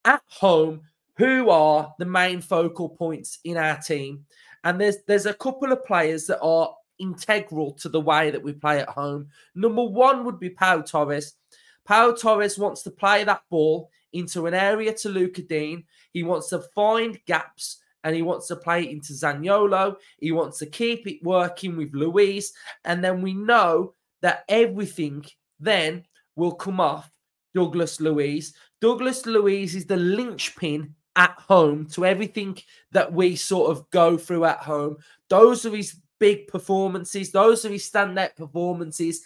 at 0.05 0.21
home, 0.27 0.81
who 1.17 1.49
are 1.49 1.93
the 1.97 2.05
main 2.05 2.41
focal 2.41 2.89
points 2.89 3.39
in 3.43 3.57
our 3.57 3.77
team? 3.77 4.25
And 4.63 4.79
there's 4.79 4.97
there's 5.07 5.25
a 5.25 5.33
couple 5.33 5.71
of 5.71 5.85
players 5.85 6.27
that 6.27 6.41
are 6.41 6.75
integral 6.99 7.73
to 7.73 7.89
the 7.89 8.01
way 8.01 8.29
that 8.29 8.43
we 8.43 8.53
play 8.53 8.79
at 8.79 8.89
home. 8.89 9.27
Number 9.55 9.83
one 9.83 10.25
would 10.25 10.39
be 10.39 10.49
Pau 10.49 10.81
Torres. 10.81 11.33
Pau 11.85 12.13
Torres 12.13 12.57
wants 12.57 12.83
to 12.83 12.91
play 12.91 13.23
that 13.23 13.41
ball 13.49 13.89
into 14.13 14.45
an 14.45 14.53
area 14.53 14.93
to 14.93 15.09
Lucas 15.09 15.45
Digne. 15.45 15.83
He 16.13 16.23
wants 16.23 16.49
to 16.49 16.59
find 16.75 17.19
gaps 17.25 17.82
and 18.03 18.15
he 18.15 18.21
wants 18.21 18.47
to 18.47 18.55
play 18.55 18.83
it 18.83 18.91
into 18.91 19.13
Zaniolo. 19.13 19.95
He 20.19 20.31
wants 20.31 20.59
to 20.59 20.65
keep 20.65 21.07
it 21.07 21.23
working 21.23 21.77
with 21.77 21.93
Luiz. 21.93 22.53
And 22.85 23.03
then 23.03 23.21
we 23.21 23.33
know 23.33 23.93
that 24.21 24.43
everything 24.49 25.25
then 25.59 26.03
will 26.35 26.53
come 26.53 26.79
off 26.79 27.09
Douglas 27.53 27.99
Luiz. 27.99 28.53
Douglas 28.81 29.25
Luiz 29.25 29.75
is 29.75 29.85
the 29.85 29.97
linchpin 29.97 30.95
at 31.15 31.35
home 31.37 31.85
to 31.87 32.05
everything 32.05 32.57
that 32.91 33.13
we 33.13 33.35
sort 33.35 33.71
of 33.71 33.89
go 33.91 34.17
through 34.17 34.45
at 34.45 34.59
home. 34.59 34.97
Those 35.29 35.65
are 35.65 35.75
his 35.75 35.99
big 36.19 36.47
performances, 36.47 37.31
those 37.31 37.65
are 37.65 37.69
his 37.69 37.89
standout 37.89 38.35
performances. 38.35 39.21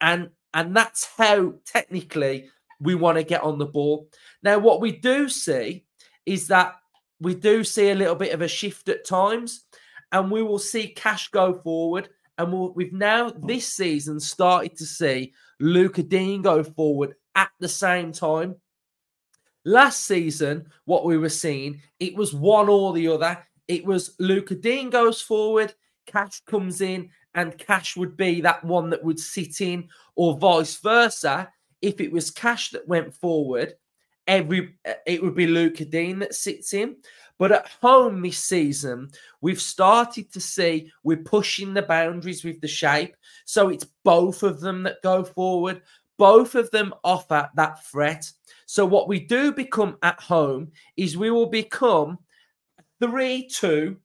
And 0.00 0.30
and 0.54 0.76
that's 0.76 1.08
how 1.16 1.54
technically 1.64 2.50
we 2.78 2.94
want 2.94 3.16
to 3.16 3.24
get 3.24 3.42
on 3.42 3.58
the 3.58 3.66
ball. 3.66 4.08
Now, 4.42 4.58
what 4.58 4.80
we 4.80 4.92
do 4.92 5.28
see 5.28 5.86
is 6.26 6.48
that 6.48 6.74
we 7.22 7.34
do 7.34 7.64
see 7.64 7.90
a 7.90 7.94
little 7.94 8.14
bit 8.14 8.34
of 8.34 8.42
a 8.42 8.48
shift 8.48 8.88
at 8.88 9.06
times, 9.06 9.64
and 10.10 10.30
we 10.30 10.42
will 10.42 10.58
see 10.58 10.88
cash 10.88 11.28
go 11.28 11.54
forward. 11.54 12.08
And 12.38 12.52
we'll, 12.52 12.72
we've 12.72 12.92
now 12.92 13.30
this 13.30 13.66
season 13.66 14.18
started 14.18 14.76
to 14.78 14.86
see 14.86 15.32
Lucas 15.60 16.04
Digne 16.04 16.42
go 16.42 16.64
forward 16.64 17.14
at 17.34 17.50
the 17.60 17.68
same 17.68 18.12
time. 18.12 18.56
Last 19.64 20.06
season, 20.06 20.66
what 20.86 21.04
we 21.04 21.16
were 21.16 21.28
seeing, 21.28 21.80
it 22.00 22.16
was 22.16 22.34
one 22.34 22.68
or 22.68 22.92
the 22.92 23.08
other. 23.08 23.38
It 23.68 23.84
was 23.84 24.16
Lucas 24.18 24.58
Digne 24.58 24.90
goes 24.90 25.20
forward, 25.20 25.72
Cash 26.06 26.40
comes 26.40 26.80
in, 26.80 27.10
and 27.34 27.56
Cash 27.56 27.96
would 27.96 28.16
be 28.16 28.40
that 28.40 28.64
one 28.64 28.90
that 28.90 29.04
would 29.04 29.20
sit 29.20 29.60
in, 29.60 29.88
or 30.16 30.36
vice 30.36 30.76
versa. 30.80 31.48
If 31.80 32.00
it 32.00 32.10
was 32.10 32.30
Cash 32.30 32.70
that 32.70 32.88
went 32.88 33.14
forward, 33.14 33.74
every 34.26 34.76
it 35.06 35.22
would 35.22 35.34
be 35.34 35.46
Lucas 35.46 35.86
Digne 35.86 36.20
that 36.20 36.34
sits 36.34 36.74
in. 36.74 36.96
But 37.38 37.52
at 37.52 37.66
home 37.80 38.22
this 38.22 38.38
season, 38.38 39.10
we've 39.40 39.60
started 39.60 40.32
to 40.32 40.40
see 40.40 40.92
we're 41.02 41.16
pushing 41.16 41.74
the 41.74 41.82
boundaries 41.82 42.44
with 42.44 42.60
the 42.60 42.68
shape. 42.68 43.16
So 43.46 43.68
it's 43.68 43.86
both 44.04 44.42
of 44.42 44.60
them 44.60 44.84
that 44.84 45.02
go 45.02 45.24
forward. 45.24 45.82
Both 46.18 46.54
of 46.54 46.70
them 46.70 46.94
offer 47.02 47.50
that 47.56 47.84
threat. 47.86 48.30
So 48.66 48.86
what 48.86 49.08
we 49.08 49.18
do 49.18 49.52
become 49.52 49.96
at 50.02 50.20
home 50.20 50.70
is 50.96 51.16
we 51.16 51.30
will 51.30 51.46
become 51.46 52.18
3 53.00 53.48
2, 53.48 53.96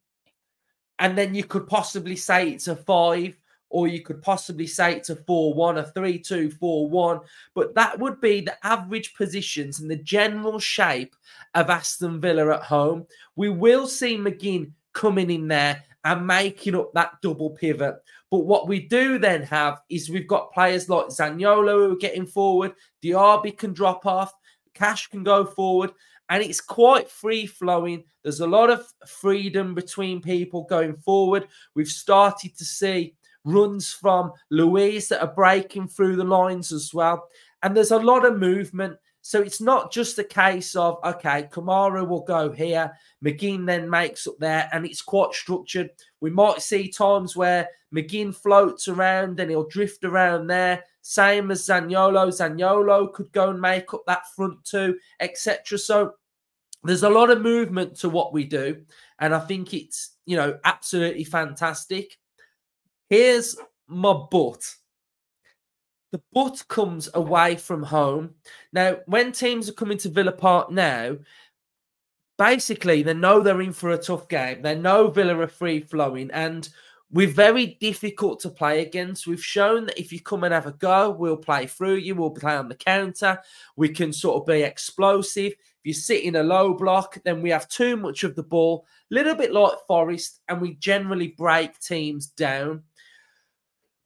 and 0.97 1.15
then 1.15 1.35
you 1.35 1.43
could 1.43 1.67
possibly 1.67 2.15
say 2.15 2.49
it's 2.49 2.67
a 2.67 2.75
5 2.75 3.35
or 3.69 3.87
you 3.87 4.01
could 4.01 4.21
possibly 4.21 4.67
say 4.67 4.95
it's 4.95 5.09
a 5.09 5.15
4 5.15 5.53
1, 5.53 5.77
a 5.77 5.83
3 5.83 6.19
2, 6.19 6.51
4 6.51 6.89
1. 6.89 7.19
But 7.53 7.75
that 7.75 7.99
would 7.99 8.21
be 8.21 8.41
the 8.41 8.65
average 8.65 9.13
positions 9.15 9.79
and 9.79 9.89
the 9.89 9.97
general 9.97 10.59
shape 10.59 11.15
of 11.53 11.69
Aston 11.69 12.21
Villa 12.21 12.53
at 12.55 12.63
home. 12.63 13.05
We 13.35 13.49
will 13.49 13.87
see 13.87 14.17
McGinn 14.17 14.71
coming 14.93 15.29
in 15.29 15.47
there 15.47 15.83
and 16.03 16.25
making 16.25 16.75
up 16.75 16.93
that 16.93 17.21
double 17.21 17.49
pivot. 17.49 17.95
But 18.31 18.39
what 18.39 18.67
we 18.67 18.79
do 18.79 19.19
then 19.19 19.43
have 19.43 19.81
is 19.89 20.09
we've 20.09 20.27
got 20.27 20.53
players 20.53 20.89
like 20.89 21.07
Zaniolo 21.07 21.87
who 21.87 21.93
are 21.93 21.97
getting 21.97 22.25
forward, 22.25 22.73
Diaby 23.03 23.57
can 23.57 23.73
drop 23.73 24.05
off, 24.05 24.33
Cash 24.73 25.07
can 25.07 25.23
go 25.23 25.45
forward, 25.45 25.91
and 26.29 26.43
it's 26.43 26.61
quite 26.61 27.09
free 27.09 27.45
flowing. 27.45 28.03
There's 28.23 28.41
a 28.41 28.47
lot 28.47 28.69
of 28.69 28.85
freedom 29.07 29.73
between 29.73 30.21
people 30.21 30.63
going 30.63 30.97
forward. 30.97 31.47
We've 31.73 31.87
started 31.87 32.57
to 32.57 32.65
see 32.65 33.15
runs 33.47 33.91
from 33.91 34.31
Luiz 34.49 35.07
that 35.07 35.21
are 35.21 35.33
breaking 35.33 35.87
through 35.87 36.17
the 36.17 36.23
lines 36.23 36.71
as 36.71 36.93
well. 36.93 37.27
And 37.63 37.75
there's 37.75 37.91
a 37.91 37.97
lot 37.97 38.25
of 38.25 38.37
movement. 38.37 38.97
So 39.21 39.41
it's 39.41 39.59
not 39.59 39.91
just 39.91 40.19
a 40.19 40.23
case 40.23 40.75
of, 40.75 40.99
okay, 41.03 41.49
Kamara 41.51 42.07
will 42.07 42.23
go 42.23 42.51
here, 42.51 42.91
McGinn 43.23 43.65
then 43.65 43.89
makes 43.89 44.25
up 44.25 44.35
there, 44.39 44.69
and 44.71 44.85
it's 44.85 45.01
quite 45.01 45.33
structured. 45.33 45.89
We 46.21 46.29
might 46.29 46.61
see 46.61 46.87
times 46.87 47.35
where 47.35 47.67
McGinn 47.93 48.33
floats 48.33 48.87
around 48.87 49.39
and 49.39 49.49
he'll 49.49 49.67
drift 49.67 50.03
around 50.05 50.47
there. 50.47 50.83
Same 51.01 51.51
as 51.51 51.65
Zaniolo. 51.65 52.27
Zaniolo 52.27 53.11
could 53.11 53.31
go 53.31 53.49
and 53.49 53.59
make 53.59 53.93
up 53.93 54.03
that 54.07 54.29
front 54.35 54.63
two, 54.63 54.97
etc. 55.19 55.77
So 55.77 56.13
there's 56.83 57.03
a 57.03 57.09
lot 57.09 57.29
of 57.29 57.41
movement 57.41 57.95
to 57.97 58.09
what 58.09 58.33
we 58.33 58.45
do. 58.45 58.83
And 59.19 59.33
I 59.33 59.39
think 59.39 59.73
it's, 59.73 60.11
you 60.25 60.37
know, 60.37 60.57
absolutely 60.63 61.23
fantastic. 61.25 62.17
Here's 63.09 63.55
my 63.87 64.13
but. 64.29 64.63
The 66.11 66.21
but 66.33 66.63
comes 66.67 67.09
away 67.13 67.55
from 67.55 67.83
home. 67.83 68.35
Now, 68.71 68.99
when 69.07 69.31
teams 69.31 69.69
are 69.69 69.73
coming 69.73 69.97
to 69.99 70.09
Villa 70.09 70.31
Park 70.31 70.71
now, 70.71 71.17
basically 72.37 73.03
they 73.03 73.13
know 73.13 73.41
they're 73.41 73.61
in 73.61 73.73
for 73.73 73.91
a 73.91 73.97
tough 73.97 74.27
game. 74.27 74.61
They 74.61 74.75
know 74.75 75.09
Villa 75.09 75.37
are 75.39 75.47
free 75.47 75.81
flowing 75.81 76.31
and 76.31 76.69
we're 77.11 77.27
very 77.27 77.77
difficult 77.79 78.39
to 78.41 78.49
play 78.49 78.81
against. 78.81 79.27
We've 79.27 79.43
shown 79.43 79.85
that 79.85 79.99
if 79.99 80.11
you 80.11 80.19
come 80.19 80.43
and 80.43 80.53
have 80.53 80.67
a 80.67 80.73
go, 80.73 81.09
we'll 81.09 81.37
play 81.37 81.65
through 81.65 81.95
you, 81.95 82.15
we'll 82.15 82.31
play 82.31 82.55
on 82.55 82.67
the 82.67 82.75
counter, 82.75 83.39
we 83.75 83.89
can 83.89 84.11
sort 84.11 84.41
of 84.41 84.45
be 84.45 84.63
explosive. 84.63 85.53
If 85.53 85.83
you 85.83 85.93
sit 85.93 86.23
in 86.23 86.35
a 86.35 86.43
low 86.43 86.73
block, 86.73 87.17
then 87.23 87.41
we 87.41 87.49
have 87.49 87.69
too 87.69 87.95
much 87.95 88.23
of 88.23 88.35
the 88.35 88.43
ball, 88.43 88.85
a 89.09 89.15
little 89.15 89.35
bit 89.35 89.53
like 89.53 89.73
Forest, 89.87 90.41
and 90.49 90.59
we 90.59 90.73
generally 90.75 91.29
break 91.29 91.79
teams 91.79 92.27
down. 92.27 92.83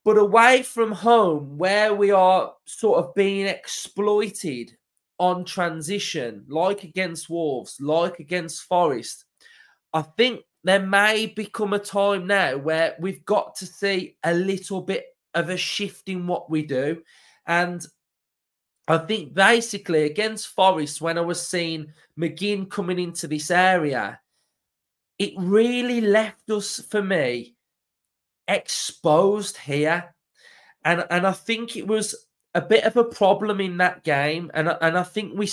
But 0.03 0.17
away 0.17 0.63
from 0.63 0.91
home, 0.91 1.57
where 1.57 1.93
we 1.93 2.11
are 2.11 2.53
sort 2.65 2.99
of 2.99 3.13
being 3.13 3.45
exploited 3.45 4.75
on 5.19 5.45
transition, 5.45 6.43
like 6.47 6.83
against 6.83 7.29
Wolves, 7.29 7.77
like 7.79 8.19
against 8.19 8.63
Forest, 8.63 9.25
I 9.93 10.01
think 10.01 10.41
there 10.63 10.79
may 10.79 11.27
become 11.27 11.73
a 11.73 11.79
time 11.79 12.25
now 12.25 12.57
where 12.57 12.95
we've 12.99 13.23
got 13.25 13.55
to 13.57 13.65
see 13.65 14.17
a 14.23 14.33
little 14.33 14.81
bit 14.81 15.05
of 15.33 15.49
a 15.49 15.57
shift 15.57 16.09
in 16.09 16.25
what 16.25 16.49
we 16.49 16.63
do. 16.63 17.01
And 17.45 17.85
I 18.87 18.97
think 18.97 19.33
basically 19.33 20.03
against 20.03 20.47
Forest, 20.47 21.01
when 21.01 21.17
I 21.17 21.21
was 21.21 21.47
seeing 21.47 21.93
McGinn 22.19 22.69
coming 22.69 22.99
into 22.99 23.27
this 23.27 23.51
area, 23.51 24.19
it 25.19 25.33
really 25.37 26.01
left 26.01 26.49
us, 26.49 26.79
for 26.89 27.03
me, 27.03 27.55
exposed 28.47 29.57
here. 29.57 30.15
And 30.83 31.05
and 31.09 31.27
I 31.27 31.31
think 31.31 31.75
it 31.75 31.87
was 31.87 32.15
a 32.53 32.61
bit 32.61 32.83
of 32.83 32.97
a 32.97 33.03
problem 33.03 33.61
in 33.61 33.77
that 33.77 34.03
game. 34.03 34.51
And, 34.53 34.75
and 34.81 34.97
I 34.97 35.03
think 35.03 35.37
we 35.37 35.49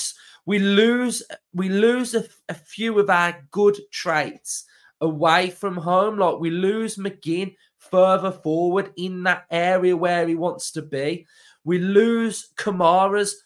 we 0.46 0.58
lose 0.58 1.22
we 1.52 1.68
lose 1.68 2.14
a, 2.14 2.24
a 2.48 2.54
few 2.54 2.98
of 2.98 3.10
our 3.10 3.36
good 3.50 3.76
traits 3.92 4.64
away 5.00 5.50
from 5.50 5.76
home. 5.76 6.18
Like 6.18 6.38
we 6.40 6.50
lose 6.50 6.96
McGinn 6.96 7.54
further 7.78 8.32
forward 8.32 8.92
in 8.96 9.22
that 9.24 9.44
area 9.50 9.96
where 9.96 10.26
he 10.26 10.34
wants 10.34 10.72
to 10.72 10.82
be. 10.82 11.26
We 11.64 11.78
lose 11.78 12.50
Kamara's 12.56 13.44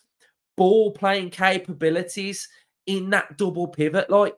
ball 0.56 0.92
playing 0.92 1.30
capabilities 1.30 2.48
in 2.86 3.10
that 3.10 3.36
double 3.36 3.68
pivot. 3.68 4.10
Like 4.10 4.36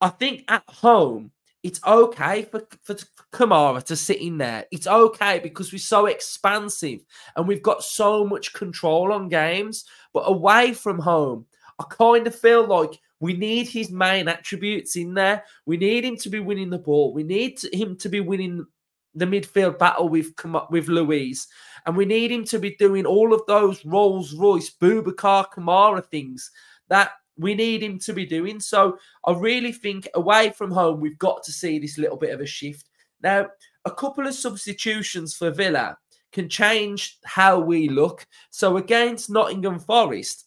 I 0.00 0.08
think 0.08 0.44
at 0.48 0.64
home 0.68 1.32
it's 1.62 1.80
okay 1.86 2.42
for, 2.42 2.66
for 2.82 2.96
Kamara 3.32 3.82
to 3.84 3.96
sit 3.96 4.20
in 4.20 4.38
there. 4.38 4.66
It's 4.72 4.86
okay 4.86 5.38
because 5.38 5.72
we're 5.72 5.78
so 5.78 6.06
expansive 6.06 7.00
and 7.36 7.46
we've 7.46 7.62
got 7.62 7.84
so 7.84 8.24
much 8.24 8.52
control 8.52 9.12
on 9.12 9.28
games. 9.28 9.84
But 10.12 10.24
away 10.26 10.74
from 10.74 10.98
home, 10.98 11.46
I 11.78 11.84
kind 11.88 12.26
of 12.26 12.34
feel 12.34 12.66
like 12.66 12.98
we 13.20 13.34
need 13.34 13.68
his 13.68 13.92
main 13.92 14.26
attributes 14.26 14.96
in 14.96 15.14
there. 15.14 15.44
We 15.64 15.76
need 15.76 16.04
him 16.04 16.16
to 16.18 16.30
be 16.30 16.40
winning 16.40 16.70
the 16.70 16.78
ball. 16.78 17.14
We 17.14 17.22
need 17.22 17.60
him 17.72 17.96
to 17.98 18.08
be 18.08 18.20
winning 18.20 18.66
the 19.14 19.26
midfield 19.26 19.78
battle 19.78 20.08
with 20.08 20.32
with 20.70 20.88
Luiz, 20.88 21.46
and 21.84 21.94
we 21.96 22.06
need 22.06 22.32
him 22.32 22.44
to 22.46 22.58
be 22.58 22.74
doing 22.76 23.04
all 23.04 23.34
of 23.34 23.42
those 23.46 23.84
Rolls 23.84 24.32
Royce, 24.32 24.74
Boubacar 24.74 25.46
Kamara 25.54 26.04
things 26.04 26.50
that 26.88 27.12
we 27.38 27.54
need 27.54 27.82
him 27.82 27.98
to 28.00 28.12
be 28.12 28.26
doing. 28.26 28.60
So 28.60 28.98
I 29.24 29.32
really 29.32 29.72
think 29.72 30.08
away 30.14 30.50
from 30.50 30.70
home, 30.70 31.00
we've 31.00 31.18
got 31.18 31.42
to 31.44 31.52
see 31.52 31.78
this 31.78 31.98
little 31.98 32.16
bit 32.16 32.34
of 32.34 32.40
a 32.40 32.46
shift. 32.46 32.88
Now, 33.22 33.48
a 33.84 33.90
couple 33.90 34.26
of 34.26 34.34
substitutions 34.34 35.34
for 35.34 35.50
Villa 35.50 35.96
can 36.32 36.48
change 36.48 37.18
how 37.24 37.58
we 37.58 37.88
look. 37.88 38.26
So 38.50 38.76
against 38.76 39.30
Nottingham 39.30 39.78
Forest, 39.78 40.46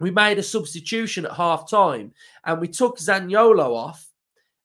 we 0.00 0.10
made 0.10 0.38
a 0.38 0.42
substitution 0.42 1.26
at 1.26 1.32
half 1.32 1.68
time 1.68 2.12
and 2.44 2.60
we 2.60 2.68
took 2.68 2.98
Zaniolo 2.98 3.74
off 3.74 4.06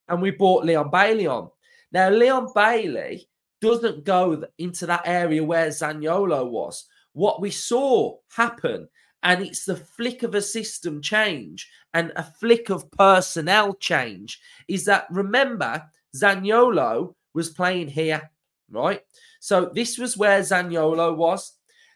and 0.08 0.22
we 0.22 0.32
brought 0.32 0.66
Leon 0.66 0.90
Bailey 0.92 1.28
on. 1.28 1.50
Now, 1.92 2.10
Leon 2.10 2.50
Bailey 2.54 3.28
doesn't 3.62 4.04
go 4.04 4.44
into 4.58 4.86
that 4.86 5.04
area 5.06 5.44
where 5.44 5.70
Zaniolo 5.70 6.50
was. 6.50 6.86
What 7.14 7.42
we 7.42 7.50
saw 7.52 8.18
happen, 8.36 8.88
and 9.24 9.42
it's 9.42 9.66
the 9.66 9.76
flick 9.76 10.22
of 10.24 10.36
a 10.36 10.42
system 10.42 11.02
change 11.02 11.70
and 11.94 12.12
a 12.16 12.24
flick 12.24 12.70
of 12.70 12.92
personnel 12.92 13.74
change, 13.76 14.40
is 14.68 14.86
that 14.86 15.08
remember, 15.10 15.84
Zaniolo 16.16 17.16
was 17.34 17.50
playing 17.50 17.88
here, 17.88 18.30
right? 18.70 19.02
So 19.40 19.72
this 19.74 19.98
was 19.98 20.18
where 20.18 20.42
Zaniolo 20.42 21.16
was. 21.16 21.54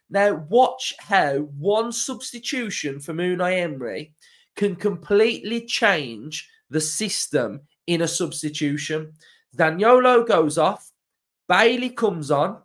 Now, 0.10 0.46
watch 0.50 0.94
how 1.00 1.40
one 1.40 1.92
substitution 1.92 3.00
from 3.00 3.18
Unai 3.18 3.60
Emery 3.60 4.14
can 4.56 4.76
completely 4.76 5.66
change 5.66 6.50
the 6.70 6.82
system 6.82 7.62
in 7.88 8.02
a 8.02 8.08
substitution. 8.08 9.14
Zaniolo 9.56 10.26
goes 10.26 10.58
off, 10.58 10.92
Bailey 11.50 11.90
comes 11.90 12.32
on, 12.32 12.62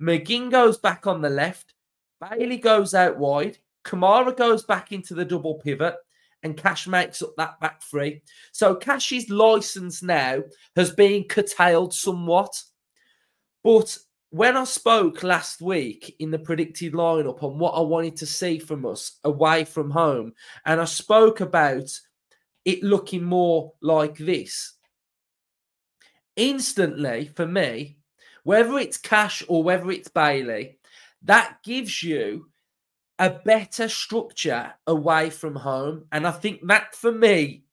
McGinn 0.00 0.50
goes 0.50 0.78
back 0.78 1.06
on 1.06 1.20
the 1.20 1.30
left, 1.30 1.74
Bailey 2.20 2.58
goes 2.58 2.94
out 2.94 3.18
wide, 3.18 3.58
Kamara 3.84 4.36
goes 4.36 4.64
back 4.64 4.92
into 4.92 5.14
the 5.14 5.24
double 5.24 5.54
pivot, 5.56 5.96
and 6.42 6.56
Cash 6.56 6.86
makes 6.86 7.22
up 7.22 7.34
that 7.36 7.58
back 7.60 7.82
three. 7.82 8.22
So 8.52 8.74
Cash's 8.74 9.30
license 9.30 10.02
now 10.02 10.42
has 10.76 10.90
been 10.90 11.24
curtailed 11.24 11.94
somewhat. 11.94 12.62
But 13.62 13.96
when 14.30 14.56
I 14.56 14.64
spoke 14.64 15.22
last 15.22 15.62
week 15.62 16.16
in 16.18 16.30
the 16.30 16.38
predicted 16.38 16.92
lineup 16.92 17.42
on 17.42 17.58
what 17.58 17.72
I 17.72 17.80
wanted 17.80 18.16
to 18.16 18.26
see 18.26 18.58
from 18.58 18.84
us 18.84 19.18
away 19.24 19.64
from 19.64 19.90
home, 19.90 20.32
and 20.66 20.80
I 20.80 20.86
spoke 20.86 21.40
about 21.40 21.90
it 22.64 22.82
looking 22.82 23.24
more 23.24 23.72
like 23.80 24.18
this, 24.18 24.74
instantly 26.36 27.30
for 27.34 27.46
me, 27.46 27.96
whether 28.42 28.78
it's 28.78 28.98
Cash 28.98 29.44
or 29.48 29.62
whether 29.62 29.90
it's 29.90 30.08
Bailey, 30.08 30.78
that 31.22 31.58
gives 31.62 32.02
you 32.02 32.50
a 33.18 33.30
better 33.30 33.88
structure 33.88 34.72
away 34.86 35.30
from 35.30 35.54
home. 35.54 36.06
And 36.12 36.26
I 36.26 36.32
think 36.32 36.66
that 36.66 36.94
for 36.94 37.12
me 37.12 37.64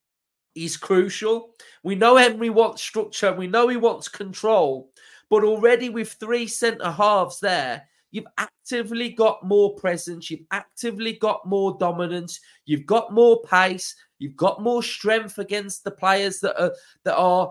is 0.55 0.77
crucial. 0.77 1.55
We 1.83 1.95
know 1.95 2.17
Emery 2.17 2.49
wants 2.49 2.81
structure, 2.81 3.33
we 3.33 3.47
know 3.47 3.67
he 3.67 3.77
wants 3.77 4.07
control, 4.07 4.91
but 5.29 5.43
already 5.43 5.89
with 5.89 6.13
three 6.13 6.47
centre 6.47 6.91
halves 6.91 7.39
there, 7.39 7.83
you've 8.11 8.27
actively 8.37 9.09
got 9.09 9.45
more 9.45 9.73
presence, 9.75 10.29
you've 10.29 10.45
actively 10.51 11.13
got 11.13 11.47
more 11.47 11.77
dominance, 11.79 12.39
you've 12.65 12.85
got 12.85 13.13
more 13.13 13.41
pace, 13.43 13.95
you've 14.19 14.35
got 14.35 14.61
more 14.61 14.83
strength 14.83 15.37
against 15.37 15.83
the 15.83 15.91
players 15.91 16.39
that 16.41 16.61
are 16.61 16.73
that 17.03 17.15
are 17.15 17.49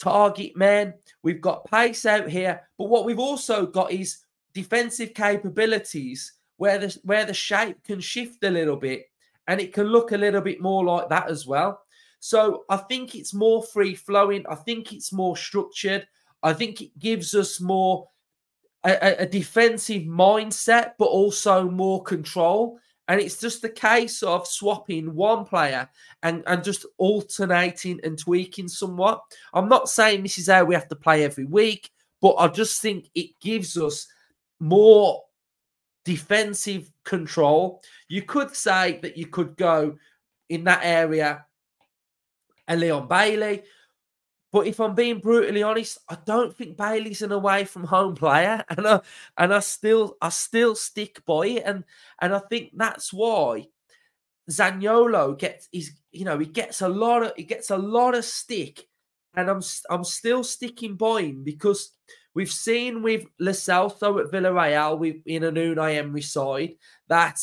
target 0.00 0.56
men. 0.56 0.94
We've 1.22 1.40
got 1.40 1.68
pace 1.70 2.04
out 2.06 2.28
here, 2.28 2.60
but 2.78 2.88
what 2.88 3.04
we've 3.04 3.18
also 3.18 3.66
got 3.66 3.90
is 3.90 4.18
defensive 4.52 5.14
capabilities 5.14 6.34
where 6.56 6.78
the 6.78 6.98
where 7.04 7.24
the 7.24 7.34
shape 7.34 7.82
can 7.84 8.00
shift 8.00 8.44
a 8.44 8.50
little 8.50 8.76
bit 8.76 9.06
and 9.48 9.60
it 9.60 9.72
can 9.72 9.86
look 9.86 10.12
a 10.12 10.16
little 10.18 10.40
bit 10.40 10.60
more 10.60 10.84
like 10.84 11.08
that 11.08 11.28
as 11.28 11.46
well. 11.46 11.80
So 12.20 12.64
I 12.70 12.78
think 12.78 13.14
it's 13.14 13.34
more 13.34 13.62
free 13.62 13.94
flowing. 13.94 14.46
I 14.48 14.54
think 14.54 14.92
it's 14.92 15.12
more 15.12 15.36
structured. 15.36 16.06
I 16.42 16.54
think 16.54 16.80
it 16.80 16.98
gives 16.98 17.34
us 17.34 17.60
more 17.60 18.08
a, 18.84 19.22
a, 19.22 19.26
defensive 19.26 20.02
mindset, 20.02 20.92
but 20.98 21.06
also 21.06 21.68
more 21.68 22.02
control. 22.02 22.78
And 23.08 23.20
it's 23.20 23.38
just 23.38 23.64
a 23.64 23.68
case 23.68 24.22
of 24.22 24.46
swapping 24.46 25.14
one 25.14 25.44
player 25.44 25.88
and, 26.22 26.42
and 26.46 26.64
just 26.64 26.86
alternating 26.96 28.00
and 28.02 28.18
tweaking 28.18 28.68
somewhat. 28.68 29.20
I'm 29.52 29.68
not 29.68 29.88
saying 29.88 30.22
this 30.22 30.38
is 30.38 30.48
how 30.48 30.64
we 30.64 30.74
have 30.74 30.88
to 30.88 30.96
play 30.96 31.24
every 31.24 31.44
week, 31.44 31.90
but 32.22 32.36
I 32.38 32.48
just 32.48 32.80
think 32.80 33.10
it 33.14 33.38
gives 33.40 33.76
us 33.76 34.06
more 34.60 35.22
defensive 36.04 36.90
control. 37.04 37.82
You 38.08 38.22
could 38.22 38.54
say 38.54 38.98
that 39.02 39.16
you 39.16 39.26
could 39.26 39.56
go 39.56 39.96
in 40.48 40.64
that 40.64 40.80
area 40.82 41.46
and 42.68 42.80
Leon 42.80 43.08
Bailey, 43.08 43.62
but 44.54 44.68
if 44.68 44.78
I'm 44.78 44.94
being 44.94 45.18
brutally 45.18 45.64
honest, 45.64 45.98
I 46.08 46.16
don't 46.24 46.56
think 46.56 46.76
Bailey's 46.76 47.22
an 47.22 47.32
away 47.32 47.64
from 47.64 47.82
home 47.82 48.14
player, 48.14 48.64
and 48.70 48.86
I 48.86 49.00
and 49.36 49.52
I 49.52 49.58
still 49.58 50.16
I 50.22 50.28
still 50.28 50.76
stick 50.76 51.24
by 51.26 51.48
it, 51.48 51.64
and 51.66 51.82
and 52.20 52.32
I 52.32 52.38
think 52.38 52.70
that's 52.72 53.12
why 53.12 53.66
Zaniolo 54.48 55.36
gets 55.36 55.68
is 55.72 55.90
you 56.12 56.24
know 56.24 56.38
he 56.38 56.46
gets 56.46 56.82
a 56.82 56.88
lot 56.88 57.24
of 57.24 57.32
he 57.36 57.42
gets 57.42 57.70
a 57.70 57.76
lot 57.76 58.14
of 58.14 58.24
stick, 58.24 58.86
and 59.36 59.50
I'm 59.50 59.62
I'm 59.90 60.04
still 60.04 60.44
sticking 60.44 60.96
by 60.96 61.22
him 61.22 61.42
because 61.44 61.92
we've 62.34 62.52
seen 62.52 63.02
with 63.02 63.24
Lo 63.38 63.52
Celso 63.52 64.20
at 64.20 64.30
Villarreal 64.30 64.98
with 64.98 65.16
in 65.26 65.44
an 65.44 65.54
Unai 65.54 65.96
Emery 65.96 66.22
side 66.22 66.74
that 67.08 67.40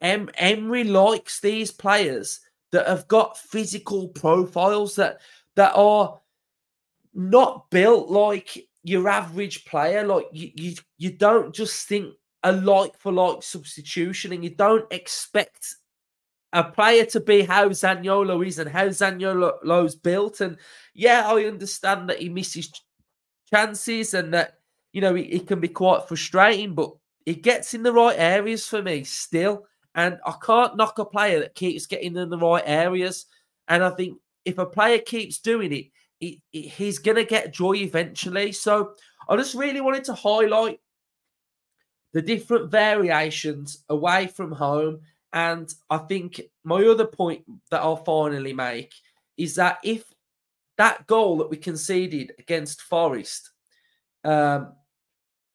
em, 0.00 0.28
Emery 0.36 0.84
likes 0.84 1.40
these 1.40 1.70
players 1.70 2.40
that 2.72 2.86
have 2.86 3.08
got 3.08 3.38
physical 3.38 4.08
profiles 4.08 4.94
that 4.96 5.20
that 5.56 5.72
are 5.74 6.20
not 7.14 7.70
built 7.70 8.08
like 8.08 8.66
your 8.82 9.08
average 9.08 9.64
player. 9.64 10.06
Like 10.06 10.26
you, 10.32 10.50
you, 10.54 10.74
you 10.98 11.12
don't 11.12 11.54
just 11.54 11.88
think 11.88 12.14
a 12.42 12.52
like 12.52 12.96
for 12.98 13.12
like 13.12 13.42
substitution, 13.42 14.32
and 14.32 14.44
you 14.44 14.50
don't 14.50 14.90
expect 14.92 15.74
Uh, 16.52 16.64
a 16.66 16.72
player 16.72 17.04
to 17.06 17.20
be 17.20 17.42
how 17.42 17.68
Zaniolo 17.68 18.46
is 18.46 18.58
and 18.58 18.70
how 18.70 18.86
Zaniolo's 18.86 19.94
built. 19.94 20.40
And 20.40 20.56
yeah, 20.94 21.28
I 21.28 21.44
understand 21.44 22.08
that 22.08 22.20
he 22.20 22.28
misses 22.28 22.70
chances 23.52 24.14
and 24.14 24.34
that 24.34 24.58
you 24.92 25.00
know 25.00 25.14
it, 25.14 25.46
can 25.46 25.60
be 25.60 25.68
quite 25.68 26.08
frustrating, 26.08 26.74
but 26.74 26.92
he 27.24 27.34
gets 27.34 27.74
in 27.74 27.82
the 27.82 27.92
right 27.92 28.16
areas 28.18 28.66
for 28.66 28.82
me 28.82 29.04
still. 29.04 29.66
And 29.94 30.18
I 30.24 30.34
can't 30.44 30.76
knock 30.76 30.98
a 30.98 31.04
player 31.04 31.40
that 31.40 31.54
keeps 31.54 31.86
getting 31.86 32.16
in 32.16 32.30
the 32.30 32.38
right 32.38 32.62
areas. 32.64 33.26
And 33.68 33.82
I 33.82 33.90
think 33.90 34.18
if 34.44 34.58
a 34.58 34.66
player 34.66 34.98
keeps 34.98 35.38
doing 35.38 35.72
it, 35.72 35.86
he, 36.20 36.42
he's 36.52 36.98
going 36.98 37.16
to 37.16 37.24
get 37.24 37.52
joy 37.52 37.74
eventually. 37.76 38.52
So 38.52 38.94
I 39.28 39.36
just 39.36 39.54
really 39.54 39.80
wanted 39.80 40.04
to 40.04 40.14
highlight 40.14 40.80
the 42.12 42.22
different 42.22 42.70
variations 42.70 43.84
away 43.88 44.26
from 44.26 44.52
home. 44.52 45.00
And 45.32 45.72
I 45.88 45.98
think 45.98 46.40
my 46.64 46.84
other 46.84 47.06
point 47.06 47.44
that 47.70 47.80
I'll 47.80 48.04
finally 48.04 48.52
make 48.52 48.92
is 49.36 49.54
that 49.56 49.78
if 49.84 50.04
that 50.76 51.06
goal 51.06 51.38
that 51.38 51.50
we 51.50 51.56
conceded 51.56 52.32
against 52.38 52.82
Forest, 52.82 53.50
um, 54.24 54.72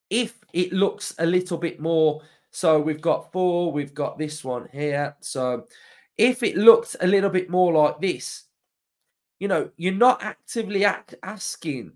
if 0.09 0.37
it 0.53 0.71
looks 0.71 1.15
a 1.19 1.25
little 1.25 1.57
bit 1.57 1.79
more, 1.79 2.21
so 2.51 2.79
we've 2.79 3.01
got 3.01 3.31
four, 3.31 3.71
we've 3.71 3.93
got 3.93 4.17
this 4.17 4.43
one 4.43 4.69
here. 4.71 5.15
So 5.19 5.67
if 6.17 6.41
it 6.41 6.55
looked 6.55 6.95
a 7.01 7.07
little 7.07 7.29
bit 7.29 7.49
more 7.49 7.73
like 7.73 7.99
this, 7.99 8.43
you 9.39 9.47
know, 9.47 9.69
you're 9.75 9.93
not 9.93 10.23
actively 10.23 10.85
act- 10.85 11.15
asking 11.21 11.91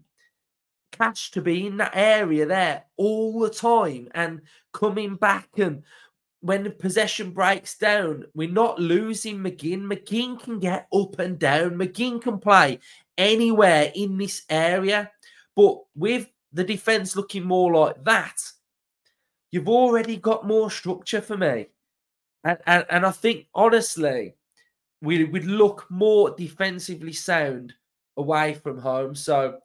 Cash 0.91 1.31
to 1.31 1.41
be 1.41 1.67
in 1.67 1.77
that 1.77 1.93
area 1.93 2.45
there 2.45 2.83
all 2.97 3.39
the 3.39 3.49
time 3.49 4.09
and 4.13 4.41
coming 4.73 5.15
back. 5.15 5.47
And 5.57 5.83
when 6.41 6.63
the 6.63 6.69
possession 6.69 7.31
breaks 7.31 7.77
down, 7.77 8.25
we're 8.33 8.49
not 8.49 8.79
losing 8.79 9.39
McGinn. 9.39 9.81
McGinn 9.83 10.41
can 10.41 10.59
get 10.59 10.87
up 10.93 11.19
and 11.19 11.37
down, 11.37 11.71
McGinn 11.71 12.21
can 12.21 12.39
play 12.39 12.79
anywhere 13.17 13.91
in 13.93 14.17
this 14.17 14.43
area. 14.49 15.11
But 15.55 15.79
with 15.95 16.27
the 16.53 16.63
defense 16.63 17.15
looking 17.15 17.43
more 17.43 17.73
like 17.73 18.03
that, 18.05 18.37
you've 19.51 19.67
already 19.67 20.15
got 20.15 20.47
more 20.47 20.71
structure 20.71 21.21
for 21.21 21.35
me. 21.35 21.67
And, 22.43 22.57
and, 22.65 22.85
and 22.89 23.05
I 23.05 23.11
think, 23.11 23.47
honestly, 23.53 24.35
we 25.01 25.25
would 25.25 25.45
look 25.45 25.85
more 25.89 26.31
defensively 26.31 27.13
sound 27.13 27.73
away 28.15 28.53
from 28.53 28.77
home. 28.79 29.15
So 29.15 29.59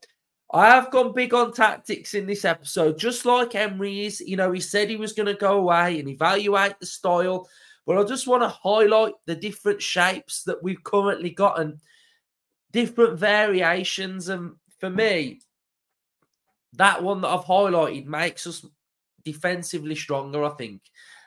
I 0.54 0.68
have 0.68 0.92
gone 0.92 1.12
big 1.12 1.34
on 1.34 1.52
tactics 1.52 2.14
in 2.14 2.26
this 2.26 2.44
episode, 2.44 2.96
just 2.96 3.24
like 3.24 3.56
Emery 3.56 4.06
is. 4.06 4.20
You 4.20 4.36
know, 4.36 4.52
he 4.52 4.60
said 4.60 4.88
he 4.88 4.94
was 4.94 5.12
going 5.12 5.26
to 5.26 5.34
go 5.34 5.58
away 5.58 5.98
and 5.98 6.08
evaluate 6.08 6.78
the 6.78 6.86
style, 6.86 7.48
but 7.84 7.98
I 7.98 8.04
just 8.04 8.28
want 8.28 8.44
to 8.44 8.48
highlight 8.48 9.14
the 9.26 9.34
different 9.34 9.82
shapes 9.82 10.44
that 10.44 10.62
we've 10.62 10.82
currently 10.84 11.30
got 11.30 11.58
and 11.58 11.80
different 12.70 13.18
variations. 13.18 14.28
And 14.28 14.52
for 14.78 14.88
me, 14.88 15.40
that 16.74 17.02
one 17.02 17.20
that 17.22 17.30
I've 17.30 17.44
highlighted 17.44 18.06
makes 18.06 18.46
us 18.46 18.64
defensively 19.24 19.96
stronger, 19.96 20.44
I 20.44 20.50
think. 20.50 20.82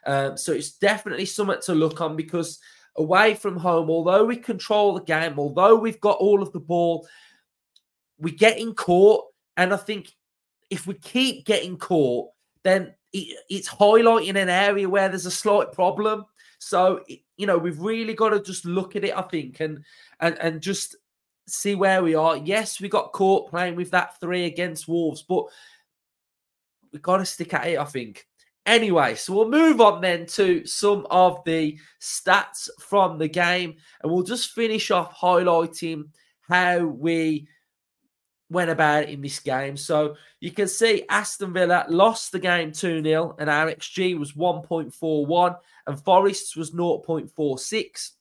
Um, 0.06 0.38
so 0.38 0.54
it's 0.54 0.78
definitely 0.78 1.26
something 1.26 1.60
to 1.64 1.76
look 1.76 2.00
on 2.00 2.16
because 2.16 2.60
away 2.96 3.34
from 3.34 3.58
home, 3.58 3.90
although 3.90 4.24
we 4.24 4.38
control 4.38 4.94
the 4.94 5.04
game, 5.04 5.38
although 5.38 5.76
we've 5.76 6.00
got 6.00 6.18
all 6.18 6.42
of 6.42 6.54
the 6.54 6.62
ball, 6.62 7.06
we 8.20 8.32
get 8.32 8.58
in 8.58 8.74
caught. 8.74 9.26
And 9.56 9.74
I 9.74 9.78
think 9.78 10.14
if 10.70 10.88
we 10.88 10.94
keep 10.96 11.46
getting 11.46 11.78
caught, 11.78 12.30
then 12.64 12.94
it, 13.14 13.38
it's 13.50 13.70
highlighting 13.70 14.42
an 14.42 14.50
area 14.50 14.90
where 14.90 15.10
there's 15.10 15.26
a 15.26 15.32
slight 15.32 15.72
problem. 15.72 16.26
So 16.60 17.02
you 17.38 17.46
know 17.46 17.58
we've 17.58 17.80
really 17.80 18.14
got 18.14 18.30
to 18.30 18.42
just 18.42 18.66
look 18.66 18.96
at 18.96 19.04
it, 19.04 19.16
I 19.16 19.22
think, 19.22 19.60
and 19.60 19.84
and 20.20 20.38
and 20.40 20.62
just 20.62 20.96
see 21.48 21.76
where 21.76 22.04
we 22.04 22.16
are. 22.16 22.38
Yes, 22.38 22.82
we 22.82 22.90
got 22.90 23.14
caught 23.14 23.50
playing 23.50 23.76
with 23.76 23.92
that 23.92 24.20
three 24.20 24.46
against 24.46 24.88
Wolves, 24.88 25.22
but 25.22 25.46
we've 26.92 27.02
got 27.02 27.18
to 27.18 27.26
stick 27.26 27.54
at 27.54 27.68
it, 27.68 27.80
I 27.80 27.86
think. 27.86 28.28
Anyway, 28.66 29.16
so 29.16 29.34
we'll 29.34 29.50
move 29.50 29.80
on 29.80 30.02
then 30.02 30.26
to 30.26 30.66
some 30.66 31.08
of 31.10 31.42
the 31.46 31.80
stats 32.02 32.70
from 32.82 33.18
the 33.18 33.30
game, 33.30 33.76
and 34.02 34.12
we'll 34.12 34.24
just 34.24 34.52
finish 34.52 34.92
off 34.92 35.16
highlighting 35.16 36.04
how 36.42 36.86
we 36.86 37.48
went 38.50 38.70
about 38.70 39.10
in 39.10 39.22
this 39.22 39.40
game. 39.40 39.78
So 39.78 40.16
you 40.40 40.52
can 40.52 40.68
see 40.68 41.04
Aston 41.10 41.54
Villa 41.54 41.86
lost 41.90 42.32
the 42.32 42.40
game 42.40 42.72
2 42.72 43.04
0, 43.04 43.36
and 43.40 43.50
our 43.50 43.72
XG 43.72 44.18
was 44.18 44.34
1.41, 44.34 45.58
and 45.88 46.04
Forest's 46.04 46.56
was 46.56 46.72
0.46. 46.72 48.12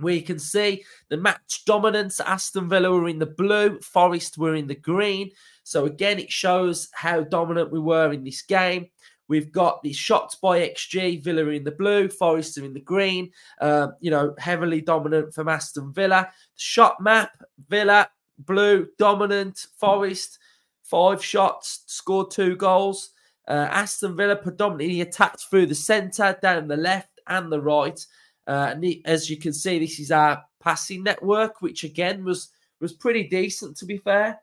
We 0.00 0.20
can 0.20 0.38
see 0.38 0.84
the 1.08 1.16
match 1.16 1.64
dominance. 1.66 2.20
Aston 2.20 2.68
Villa 2.68 2.90
were 2.90 3.08
in 3.08 3.18
the 3.18 3.26
blue, 3.26 3.80
Forest 3.80 4.38
were 4.38 4.54
in 4.54 4.68
the 4.68 4.76
green. 4.76 5.30
So 5.64 5.86
again, 5.86 6.18
it 6.18 6.30
shows 6.30 6.88
how 6.92 7.22
dominant 7.22 7.72
we 7.72 7.80
were 7.80 8.12
in 8.12 8.24
this 8.24 8.42
game. 8.42 8.86
We've 9.28 9.52
got 9.52 9.82
the 9.82 9.92
shots 9.92 10.36
by 10.36 10.60
XG, 10.60 11.22
Villa 11.22 11.46
in 11.48 11.64
the 11.64 11.72
blue, 11.72 12.08
Forest 12.08 12.58
in 12.58 12.72
the 12.72 12.80
green. 12.80 13.30
Uh, 13.60 13.88
you 14.00 14.10
know, 14.10 14.34
heavily 14.38 14.80
dominant 14.80 15.34
from 15.34 15.48
Aston 15.48 15.92
Villa. 15.92 16.28
The 16.54 16.60
shot 16.60 17.02
map, 17.02 17.32
Villa 17.68 18.08
blue, 18.38 18.88
dominant. 18.98 19.66
Forest, 19.76 20.38
five 20.82 21.24
shots, 21.24 21.82
scored 21.86 22.30
two 22.30 22.56
goals. 22.56 23.10
Uh, 23.46 23.68
Aston 23.70 24.16
Villa 24.16 24.36
predominantly 24.36 25.00
attacked 25.00 25.40
through 25.48 25.66
the 25.66 25.74
centre, 25.74 26.36
down 26.42 26.68
the 26.68 26.76
left 26.76 27.20
and 27.26 27.50
the 27.50 27.60
right. 27.60 28.04
Uh, 28.46 28.72
and 28.72 28.96
as 29.04 29.28
you 29.28 29.36
can 29.36 29.52
see, 29.52 29.78
this 29.78 29.98
is 29.98 30.10
our 30.10 30.42
passing 30.60 31.02
network, 31.02 31.62
which 31.62 31.84
again 31.84 32.24
was 32.24 32.48
was 32.80 32.92
pretty 32.92 33.24
decent 33.24 33.76
to 33.76 33.86
be 33.86 33.98
fair. 33.98 34.40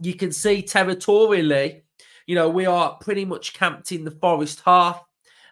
You 0.00 0.14
can 0.14 0.32
see 0.32 0.62
territorially, 0.62 1.82
you 2.26 2.34
know, 2.34 2.48
we 2.48 2.66
are 2.66 2.96
pretty 3.00 3.24
much 3.24 3.54
camped 3.54 3.92
in 3.92 4.04
the 4.04 4.10
forest 4.10 4.62
half. 4.64 5.02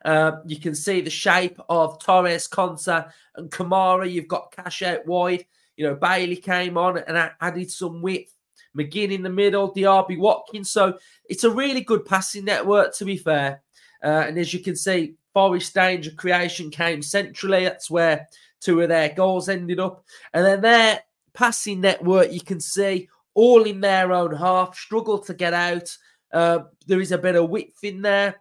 Uh, 0.05 0.33
you 0.47 0.59
can 0.59 0.75
see 0.75 1.01
the 1.01 1.11
shape 1.11 1.59
of 1.69 1.99
Torres, 1.99 2.49
Konsa, 2.49 3.11
and 3.35 3.51
Kamara. 3.51 4.11
You've 4.11 4.29
got 4.29 4.53
Cash 4.53 4.83
out 4.83 5.07
wide. 5.07 5.45
You 5.79 5.87
know, 5.87 5.95
Bailey 5.95 6.37
came 6.37 6.77
on 6.77 6.99
and 6.99 7.31
added 7.41 7.71
some 7.71 8.03
width. 8.03 8.35
McGinn 8.77 9.13
in 9.13 9.23
the 9.23 9.31
middle, 9.31 9.73
Diaby 9.73 10.19
Watkins. 10.19 10.71
So 10.71 10.99
it's 11.25 11.45
a 11.45 11.51
really 11.51 11.81
good 11.83 12.05
passing 12.05 12.45
network, 12.45 12.95
to 12.97 13.05
be 13.05 13.17
fair. 13.17 13.63
Uh, 14.03 14.25
and 14.27 14.37
as 14.39 14.53
you 14.53 14.61
can 14.61 14.77
see, 14.77 15.15
Forest 15.33 15.75
danger 15.75 16.11
creation 16.11 16.69
came 16.69 17.01
centrally. 17.01 17.63
That's 17.63 17.89
where 17.89 18.27
two 18.61 18.81
of 18.81 18.89
their 18.89 19.11
goals 19.11 19.49
ended 19.49 19.79
up. 19.79 20.05
And 20.35 20.45
then 20.45 20.61
their 20.61 21.01
passing 21.33 21.81
network, 21.81 22.33
you 22.33 22.41
can 22.41 22.59
see 22.59 23.09
all 23.35 23.63
in 23.63 23.81
their 23.81 24.13
own 24.13 24.35
half, 24.35 24.77
struggle 24.77 25.19
to 25.21 25.33
get 25.33 25.55
out. 25.55 25.97
Uh, 26.33 26.61
there 26.89 27.01
is 27.01 27.13
a 27.13 27.19
bit 27.19 27.37
of 27.37 27.51
width 27.51 27.85
in 27.85 28.03
there, 28.03 28.35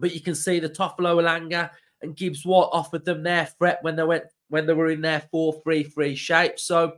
but 0.00 0.12
you 0.12 0.20
can 0.20 0.34
see 0.34 0.58
the 0.58 0.68
Toffolo 0.68 1.22
Elanga 1.22 1.70
and 2.02 2.16
Gibbs 2.16 2.44
White 2.44 2.68
offered 2.72 3.04
them 3.04 3.22
their 3.22 3.46
threat 3.46 3.78
when 3.82 3.94
they 3.94 4.02
went 4.02 4.24
when 4.48 4.66
they 4.66 4.74
were 4.74 4.90
in 4.90 5.00
their 5.00 5.22
4-3-3 5.32 6.16
shape. 6.16 6.58
So 6.58 6.94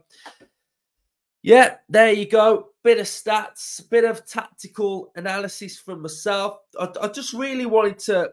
yeah, 1.43 1.77
there 1.89 2.11
you 2.11 2.27
go. 2.27 2.69
Bit 2.83 2.99
of 2.99 3.05
stats, 3.05 3.87
bit 3.89 4.03
of 4.03 4.25
tactical 4.25 5.11
analysis 5.15 5.77
from 5.77 6.01
myself. 6.01 6.57
I, 6.79 6.89
I 7.01 7.07
just 7.07 7.33
really 7.33 7.65
wanted 7.65 7.99
to, 7.99 8.31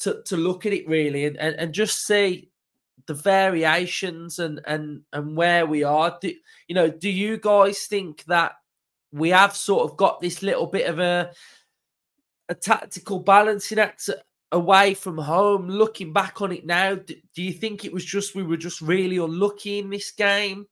to 0.00 0.22
to 0.26 0.36
look 0.36 0.66
at 0.66 0.72
it 0.72 0.88
really 0.88 1.24
and, 1.24 1.36
and, 1.36 1.56
and 1.56 1.72
just 1.72 2.06
see 2.06 2.50
the 3.06 3.14
variations 3.14 4.38
and 4.38 4.60
and 4.66 5.02
and 5.12 5.36
where 5.36 5.66
we 5.66 5.84
are. 5.84 6.16
Do, 6.20 6.32
you 6.66 6.74
know, 6.74 6.90
do 6.90 7.08
you 7.08 7.38
guys 7.38 7.86
think 7.86 8.24
that 8.24 8.52
we 9.12 9.30
have 9.30 9.56
sort 9.56 9.90
of 9.90 9.96
got 9.96 10.20
this 10.20 10.42
little 10.42 10.66
bit 10.66 10.86
of 10.86 10.98
a 10.98 11.32
a 12.48 12.54
tactical 12.54 13.20
balancing 13.20 13.78
act 13.78 14.08
away 14.52 14.94
from 14.94 15.18
home? 15.18 15.68
Looking 15.68 16.12
back 16.12 16.40
on 16.42 16.52
it 16.52 16.66
now, 16.66 16.94
do, 16.94 17.14
you 17.36 17.52
think 17.52 17.84
it 17.84 17.92
was 17.92 18.04
just 18.04 18.34
we 18.34 18.42
were 18.42 18.56
just 18.56 18.80
really 18.80 19.18
unlucky 19.18 19.78
in 19.78 19.90
this 19.90 20.10
game? 20.10 20.66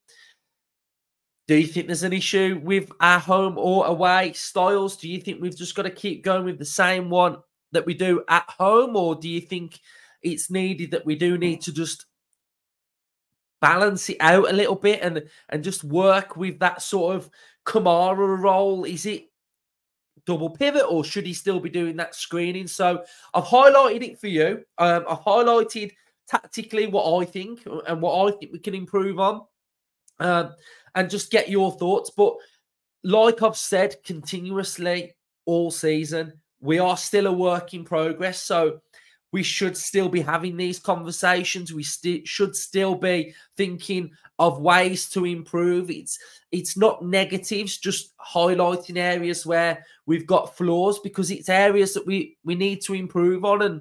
Do 1.48 1.54
you 1.54 1.66
think 1.66 1.86
there's 1.86 2.02
an 2.02 2.12
issue 2.12 2.60
with 2.62 2.90
our 3.00 3.20
home 3.20 3.56
or 3.56 3.86
away 3.86 4.32
styles? 4.32 4.96
Do 4.96 5.08
you 5.08 5.20
think 5.20 5.40
we've 5.40 5.56
just 5.56 5.76
got 5.76 5.82
to 5.82 5.90
keep 5.90 6.24
going 6.24 6.44
with 6.44 6.58
the 6.58 6.64
same 6.64 7.08
one 7.08 7.38
that 7.72 7.86
we 7.86 7.94
do 7.94 8.24
at 8.28 8.48
home, 8.48 8.96
or 8.96 9.14
do 9.14 9.28
you 9.28 9.40
think 9.40 9.78
it's 10.22 10.50
needed 10.50 10.90
that 10.90 11.06
we 11.06 11.14
do 11.14 11.38
need 11.38 11.60
to 11.62 11.72
just 11.72 12.06
balance 13.60 14.08
it 14.10 14.16
out 14.20 14.50
a 14.50 14.52
little 14.52 14.74
bit 14.74 15.00
and 15.02 15.24
and 15.48 15.64
just 15.64 15.82
work 15.82 16.36
with 16.36 16.58
that 16.58 16.82
sort 16.82 17.16
of 17.16 17.30
Kamara 17.64 18.38
role? 18.40 18.84
Is 18.84 19.06
it 19.06 19.25
double 20.26 20.50
pivot, 20.50 20.84
or 20.88 21.04
should 21.04 21.26
he 21.26 21.32
still 21.32 21.60
be 21.60 21.70
doing 21.70 21.96
that 21.96 22.14
screening? 22.14 22.66
So 22.66 23.04
I've 23.32 23.44
highlighted 23.44 24.02
it 24.02 24.20
for 24.20 24.26
you. 24.26 24.64
Um, 24.78 25.04
I've 25.08 25.20
highlighted 25.20 25.92
tactically 26.28 26.86
what 26.88 27.22
I 27.22 27.24
think 27.24 27.66
and 27.86 28.02
what 28.02 28.26
I 28.26 28.36
think 28.36 28.52
we 28.52 28.58
can 28.58 28.74
improve 28.74 29.18
on. 29.18 29.42
Um, 30.18 30.54
and 30.94 31.10
just 31.10 31.30
get 31.30 31.48
your 31.48 31.72
thoughts. 31.72 32.10
But 32.16 32.34
like 33.04 33.42
I've 33.42 33.56
said 33.56 33.96
continuously 34.04 35.14
all 35.44 35.70
season, 35.70 36.32
we 36.60 36.78
are 36.78 36.96
still 36.96 37.26
a 37.26 37.32
work 37.32 37.74
in 37.74 37.84
progress. 37.84 38.42
So 38.42 38.80
we 39.32 39.42
should 39.42 39.76
still 39.76 40.08
be 40.08 40.20
having 40.20 40.56
these 40.56 40.78
conversations. 40.78 41.72
We 41.72 41.82
st- 41.82 42.26
should 42.26 42.56
still 42.56 42.94
be 42.94 43.34
thinking 43.56 44.10
of 44.38 44.60
ways 44.60 45.08
to 45.10 45.24
improve. 45.24 45.90
It's 45.90 46.18
it's 46.52 46.76
not 46.76 47.04
negatives, 47.04 47.78
just 47.78 48.16
highlighting 48.18 48.96
areas 48.96 49.44
where 49.44 49.84
we've 50.06 50.26
got 50.26 50.56
flaws 50.56 50.98
because 51.00 51.30
it's 51.30 51.48
areas 51.48 51.94
that 51.94 52.06
we 52.06 52.36
we 52.44 52.54
need 52.54 52.82
to 52.82 52.94
improve 52.94 53.44
on 53.44 53.62
and 53.62 53.80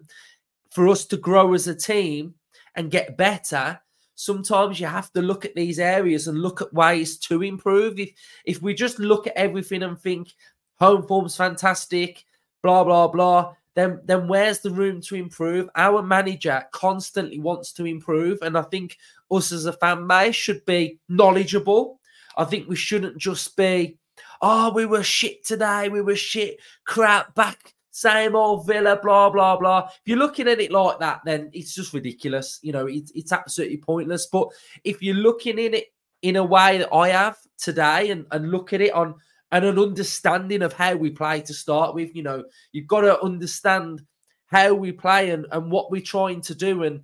for 0.70 0.88
us 0.88 1.06
to 1.06 1.18
grow 1.18 1.54
as 1.54 1.68
a 1.68 1.76
team 1.76 2.34
and 2.76 2.92
get 2.92 3.18
better 3.18 3.80
sometimes 4.16 4.80
you 4.80 4.88
have 4.88 5.12
to 5.12 5.22
look 5.22 5.46
at 5.46 5.56
these 5.56 5.78
areas 5.78 6.28
and 6.28 6.42
look 6.42 6.62
at 6.62 6.74
ways 6.74 7.18
to 7.18 7.44
improve. 7.44 8.00
If 8.00 8.12
if 8.46 8.62
we 8.62 8.74
just 8.74 8.98
look 8.98 9.28
at 9.28 9.38
everything 9.38 9.84
and 9.84 10.00
think 10.00 10.34
home 10.80 11.06
form's 11.08 11.36
fantastic, 11.36 12.26
blah 12.64 12.84
blah 12.84 13.08
blah, 13.08 13.54
then 13.76 14.02
then 14.06 14.28
where's 14.28 14.60
the 14.60 14.72
room 14.72 15.02
to 15.02 15.16
improve? 15.16 15.70
Our 15.76 16.02
manager 16.02 16.66
constantly 16.72 17.40
wants 17.40 17.72
to 17.74 17.86
improve, 17.86 18.40
and 18.42 18.58
I 18.58 18.64
think 18.64 18.98
us 19.30 19.52
as 19.52 19.66
a 19.66 19.74
fan 19.74 20.08
base 20.08 20.36
should 20.36 20.66
be 20.66 21.00
knowledgeable. 21.10 22.00
I 22.38 22.46
think 22.46 22.68
we 22.68 22.76
shouldn't 22.76 23.18
just 23.18 23.56
be, 23.56 23.98
oh, 24.42 24.72
we 24.74 24.86
were 24.86 25.04
shit 25.04 25.46
today, 25.46 25.90
we 25.90 26.02
were 26.02 26.16
shit, 26.16 26.58
crap 26.86 27.34
back 27.36 27.76
same 27.96 28.36
old 28.36 28.68
Villa, 28.68 29.00
blah, 29.02 29.30
blah, 29.30 29.56
blah. 29.56 29.88
If 29.88 30.02
you're 30.04 30.18
looking 30.18 30.50
at 30.50 30.60
it 30.60 30.70
like 30.70 31.00
that, 31.00 31.22
then 31.24 31.50
it's 31.54 31.74
just 31.74 31.94
ridiculous. 31.94 32.60
You 32.62 32.74
know, 32.74 32.88
it's, 32.88 33.10
it's 33.16 33.32
absolutely 33.32 33.78
pointless. 33.78 34.26
But 34.26 34.50
if 34.84 35.02
you're 35.02 35.16
looking 35.16 35.58
in 35.58 35.74
it 35.74 35.86
in 36.22 36.36
a 36.36 36.44
way 36.44 36.80
that 36.80 36.94
I 36.94 37.08
have 37.10 37.38
today 37.58 38.12
and, 38.12 38.26
and 38.32 38.52
look 38.52 38.74
at 38.74 38.82
it 38.82 38.94
on 38.94 39.16
and 39.56 39.64
an 39.64 39.80
understanding 39.80 40.62
of 40.62 40.74
how 40.74 40.96
we 40.96 41.10
play 41.10 41.40
to 41.42 41.54
start 41.54 41.96
with, 41.96 42.14
you 42.16 42.24
know, 42.24 42.44
you've 42.74 42.88
got 42.88 43.02
to 43.02 43.22
understand 43.22 44.04
how 44.48 44.74
we 44.74 44.92
play 44.92 45.32
and, 45.32 45.48
and 45.52 45.72
what 45.72 45.90
we're 45.90 46.02
trying 46.02 46.42
to 46.42 46.54
do. 46.54 46.84
And 46.84 47.02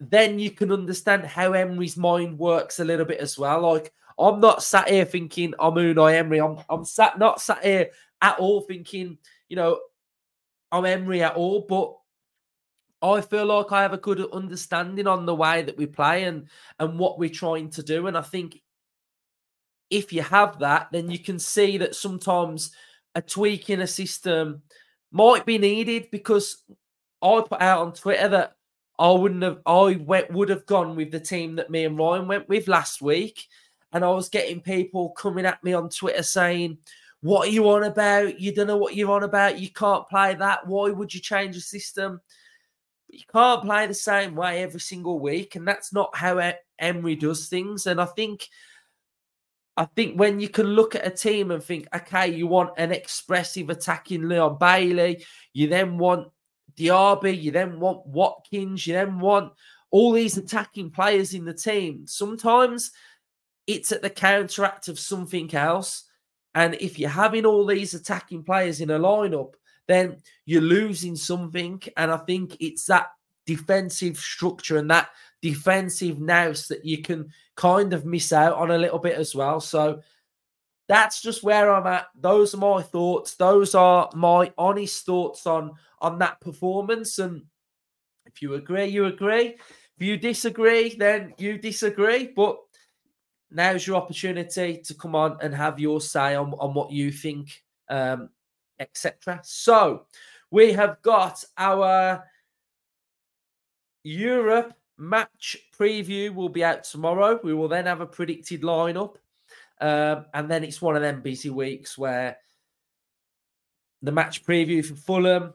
then 0.00 0.38
you 0.38 0.50
can 0.50 0.72
understand 0.72 1.24
how 1.24 1.52
Emery's 1.52 1.96
mind 1.96 2.38
works 2.38 2.80
a 2.80 2.84
little 2.84 3.06
bit 3.06 3.20
as 3.20 3.38
well. 3.38 3.60
Like, 3.60 3.92
I'm 4.18 4.40
not 4.40 4.62
sat 4.62 4.88
here 4.88 5.04
thinking 5.04 5.54
I'm 5.58 5.74
Unai 5.74 6.16
Emery. 6.16 6.40
I'm, 6.40 6.58
I'm 6.68 6.84
sat 6.84 7.18
not 7.18 7.40
sat 7.40 7.64
here 7.64 7.90
at 8.20 8.38
all 8.38 8.60
thinking– 8.62 9.18
you 9.48 9.56
know, 9.56 9.80
I'm 10.72 10.84
Emery 10.84 11.22
at 11.22 11.36
all, 11.36 11.64
but 11.68 11.96
I 13.02 13.20
feel 13.20 13.46
like 13.46 13.72
I 13.72 13.82
have 13.82 13.92
a 13.92 13.98
good 13.98 14.20
understanding 14.32 15.06
on 15.06 15.26
the 15.26 15.34
way 15.34 15.62
that 15.62 15.76
we 15.76 15.86
play 15.86 16.24
and 16.24 16.48
and 16.78 16.98
what 16.98 17.18
we're 17.18 17.30
trying 17.30 17.70
to 17.70 17.82
do. 17.82 18.06
And 18.06 18.16
I 18.16 18.22
think 18.22 18.60
if 19.90 20.12
you 20.12 20.22
have 20.22 20.58
that, 20.60 20.88
then 20.92 21.10
you 21.10 21.18
can 21.18 21.38
see 21.38 21.78
that 21.78 21.94
sometimes 21.94 22.72
a 23.14 23.22
tweak 23.22 23.70
in 23.70 23.80
a 23.80 23.86
system 23.86 24.62
might 25.10 25.46
be 25.46 25.58
needed 25.58 26.08
because 26.10 26.62
I 27.22 27.42
put 27.48 27.60
out 27.60 27.86
on 27.86 27.92
Twitter 27.92 28.28
that 28.28 28.56
I 28.98 29.10
wouldn't 29.10 29.42
have 29.42 29.58
I 29.66 29.98
went, 30.00 30.30
would 30.30 30.48
have 30.48 30.66
gone 30.66 30.96
with 30.96 31.10
the 31.10 31.20
team 31.20 31.56
that 31.56 31.70
me 31.70 31.84
and 31.84 31.98
Ryan 31.98 32.26
went 32.26 32.48
with 32.48 32.68
last 32.68 33.00
week. 33.00 33.46
And 33.92 34.04
I 34.04 34.10
was 34.10 34.28
getting 34.28 34.60
people 34.60 35.10
coming 35.10 35.46
at 35.46 35.62
me 35.62 35.72
on 35.72 35.88
Twitter 35.88 36.22
saying, 36.22 36.78
what 37.20 37.48
are 37.48 37.50
you 37.50 37.68
on 37.70 37.84
about? 37.84 38.40
You 38.40 38.52
don't 38.52 38.66
know 38.66 38.76
what 38.76 38.96
you're 38.96 39.10
on 39.10 39.22
about. 39.22 39.58
You 39.58 39.70
can't 39.70 40.08
play 40.08 40.34
that. 40.34 40.66
Why 40.66 40.90
would 40.90 41.14
you 41.14 41.20
change 41.20 41.54
the 41.54 41.60
system? 41.60 42.20
you 43.08 43.24
can't 43.32 43.62
play 43.62 43.86
the 43.86 43.94
same 43.94 44.34
way 44.34 44.62
every 44.62 44.80
single 44.80 45.18
week, 45.18 45.56
and 45.56 45.66
that's 45.66 45.92
not 45.92 46.14
how 46.14 46.52
Emery 46.78 47.16
does 47.16 47.48
things. 47.48 47.86
And 47.86 48.00
I 48.00 48.04
think, 48.04 48.48
I 49.76 49.84
think 49.84 50.18
when 50.18 50.40
you 50.40 50.48
can 50.48 50.66
look 50.66 50.94
at 50.94 51.06
a 51.06 51.10
team 51.10 51.50
and 51.50 51.62
think, 51.62 51.86
okay, 51.94 52.28
you 52.28 52.46
want 52.46 52.70
an 52.78 52.92
expressive 52.92 53.68
attacking 53.68 54.26
Leon 54.26 54.56
Bailey, 54.58 55.24
you 55.52 55.68
then 55.68 55.98
want 55.98 56.28
Diaby, 56.78 57.40
you 57.40 57.50
then 57.50 57.78
want 57.78 58.06
Watkins, 58.06 58.86
you 58.86 58.94
then 58.94 59.18
want 59.18 59.52
all 59.90 60.12
these 60.12 60.36
attacking 60.38 60.90
players 60.90 61.34
in 61.34 61.44
the 61.44 61.54
team. 61.54 62.06
Sometimes 62.06 62.90
it's 63.66 63.92
at 63.92 64.02
the 64.02 64.10
counteract 64.10 64.88
of 64.88 64.98
something 64.98 65.54
else. 65.54 66.04
And 66.54 66.74
if 66.80 66.98
you're 66.98 67.10
having 67.10 67.44
all 67.44 67.66
these 67.66 67.92
attacking 67.92 68.44
players 68.44 68.80
in 68.80 68.90
a 68.90 68.98
lineup, 68.98 69.54
then 69.88 70.16
you're 70.46 70.62
losing 70.62 71.16
something. 71.16 71.82
And 71.96 72.10
I 72.10 72.16
think 72.18 72.56
it's 72.60 72.86
that 72.86 73.08
defensive 73.46 74.16
structure 74.18 74.76
and 74.76 74.90
that 74.90 75.08
defensive 75.40 76.18
nous 76.18 76.68
that 76.68 76.84
you 76.84 77.02
can 77.02 77.30
kind 77.56 77.92
of 77.92 78.04
miss 78.04 78.32
out 78.32 78.56
on 78.56 78.70
a 78.70 78.78
little 78.78 78.98
bit 78.98 79.16
as 79.16 79.34
well. 79.34 79.60
So 79.60 80.00
that's 80.88 81.20
just 81.20 81.42
where 81.42 81.72
I'm 81.72 81.86
at. 81.86 82.06
Those 82.14 82.54
are 82.54 82.58
my 82.58 82.82
thoughts. 82.82 83.34
Those 83.34 83.74
are 83.74 84.10
my 84.14 84.52
honest 84.56 85.04
thoughts 85.04 85.46
on 85.46 85.72
on 86.00 86.18
that 86.18 86.40
performance. 86.40 87.18
And 87.18 87.42
if 88.26 88.42
you 88.42 88.54
agree, 88.54 88.86
you 88.86 89.06
agree. 89.06 89.56
If 89.98 90.06
you 90.06 90.16
disagree, 90.16 90.94
then 90.94 91.34
you 91.38 91.58
disagree. 91.58 92.32
But 92.34 92.58
now's 93.50 93.86
your 93.86 93.96
opportunity 93.96 94.82
to 94.84 94.94
come 94.94 95.14
on 95.14 95.38
and 95.40 95.54
have 95.54 95.80
your 95.80 96.00
say 96.00 96.34
on, 96.34 96.52
on 96.54 96.74
what 96.74 96.90
you 96.90 97.10
think, 97.10 97.62
um, 97.88 98.28
etc. 98.78 99.40
So 99.42 100.06
we 100.50 100.72
have 100.72 101.00
got 101.02 101.42
our 101.56 102.22
Europe 104.06 104.72
match 104.98 105.56
preview 105.76 106.32
will 106.32 106.48
be 106.48 106.62
out 106.62 106.84
tomorrow. 106.84 107.40
We 107.42 107.54
will 107.54 107.66
then 107.66 107.86
have 107.86 108.00
a 108.00 108.06
predicted 108.06 108.62
lineup. 108.62 109.16
Um, 109.80 110.26
and 110.32 110.48
then 110.48 110.62
it's 110.62 110.80
one 110.80 110.94
of 110.94 111.02
them 111.02 111.22
busy 111.22 111.50
weeks 111.50 111.98
where 111.98 112.36
the 114.02 114.12
match 114.12 114.44
preview 114.44 114.84
for 114.84 114.94
Fulham 114.94 115.54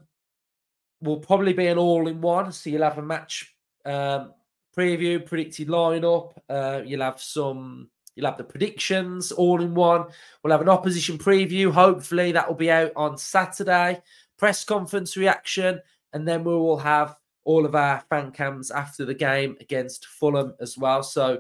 will 1.02 1.20
probably 1.20 1.54
be 1.54 1.68
an 1.68 1.78
all 1.78 2.10
in 2.10 2.20
one. 2.20 2.52
So 2.52 2.70
you'll 2.70 2.84
have 2.84 2.98
a 2.98 3.02
match 3.02 3.56
um, 3.86 4.34
preview, 4.78 5.26
predicted 5.26 5.70
lineup. 5.70 6.34
Uh, 6.50 6.82
you'll 6.86 7.02
have 7.02 7.22
some, 7.22 7.90
you'll 8.16 8.28
have 8.28 8.38
the 8.38 8.44
predictions 8.44 9.32
all 9.32 9.62
in 9.62 9.74
one. 9.74 10.08
We'll 10.44 10.52
have 10.52 10.62
an 10.62 10.68
opposition 10.68 11.18
preview. 11.18 11.72
Hopefully, 11.72 12.34
that 12.34 12.50
will 12.50 12.56
be 12.56 12.70
out 12.70 12.92
on 12.98 13.18
Saturday. 13.18 14.02
Press 14.38 14.66
conference 14.66 15.16
reaction, 15.16 15.80
and 16.12 16.28
then 16.28 16.44
we 16.44 16.54
will 16.54 16.80
have 16.80 17.16
all 17.44 17.66
of 17.66 17.76
our 17.76 18.02
fan 18.10 18.32
cams 18.32 18.72
after 18.72 19.06
the 19.06 19.14
game 19.14 19.58
against 19.60 20.06
Fulham 20.06 20.54
as 20.60 20.78
well. 20.78 21.04
So, 21.04 21.40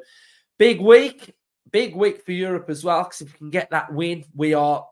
big 0.57 0.81
week, 0.81 1.35
big 1.71 1.95
week 1.95 2.25
for 2.25 2.31
Europe 2.31 2.69
as 2.69 2.83
well. 2.83 3.03
Because 3.03 3.21
if 3.21 3.33
we 3.33 3.37
can 3.37 3.49
get 3.49 3.69
that 3.71 3.93
win, 3.93 4.25
we 4.35 4.53
are 4.53 4.85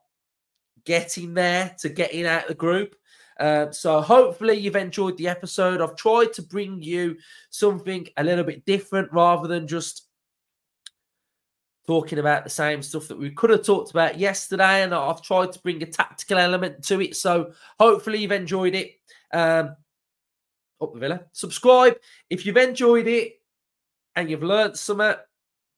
getting 0.85 1.33
there 1.33 1.75
to 1.79 1.89
getting 1.89 2.25
out 2.25 2.43
of 2.43 2.47
the 2.47 2.55
group. 2.55 2.95
Uh, 3.39 3.71
so 3.71 4.01
hopefully 4.01 4.55
you've 4.55 4.75
enjoyed 4.75 5.17
the 5.17 5.27
episode. 5.27 5.81
I've 5.81 5.95
tried 5.95 6.33
to 6.33 6.41
bring 6.41 6.81
you 6.81 7.17
something 7.49 8.07
a 8.17 8.23
little 8.23 8.43
bit 8.43 8.65
different 8.65 9.11
rather 9.13 9.47
than 9.47 9.67
just 9.67 10.07
talking 11.87 12.19
about 12.19 12.43
the 12.43 12.49
same 12.49 12.81
stuff 12.81 13.07
that 13.07 13.17
we 13.17 13.31
could 13.31 13.49
have 13.49 13.65
talked 13.65 13.91
about 13.91 14.19
yesterday. 14.19 14.83
And 14.83 14.93
I've 14.93 15.21
tried 15.21 15.53
to 15.53 15.59
bring 15.59 15.81
a 15.81 15.85
tactical 15.85 16.37
element 16.37 16.83
to 16.85 17.01
it. 17.01 17.15
So 17.15 17.53
hopefully 17.79 18.19
you've 18.19 18.31
enjoyed 18.31 18.75
it. 18.75 18.91
Um, 19.33 19.75
up 20.81 20.93
the 20.93 20.99
Villa. 20.99 21.21
Subscribe 21.31 21.97
if 22.29 22.45
you've 22.45 22.57
enjoyed 22.57 23.07
it 23.07 23.41
and 24.15 24.29
you've 24.29 24.43
learned 24.43 24.77
something. 24.77 25.13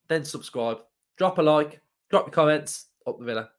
Then 0.08 0.26
subscribe. 0.26 0.80
Drop 1.18 1.38
a 1.38 1.42
like. 1.42 1.82
Drop 2.10 2.26
your 2.26 2.34
comments. 2.34 2.88
Up 3.08 3.18
the 3.20 3.26
Villa. 3.26 3.50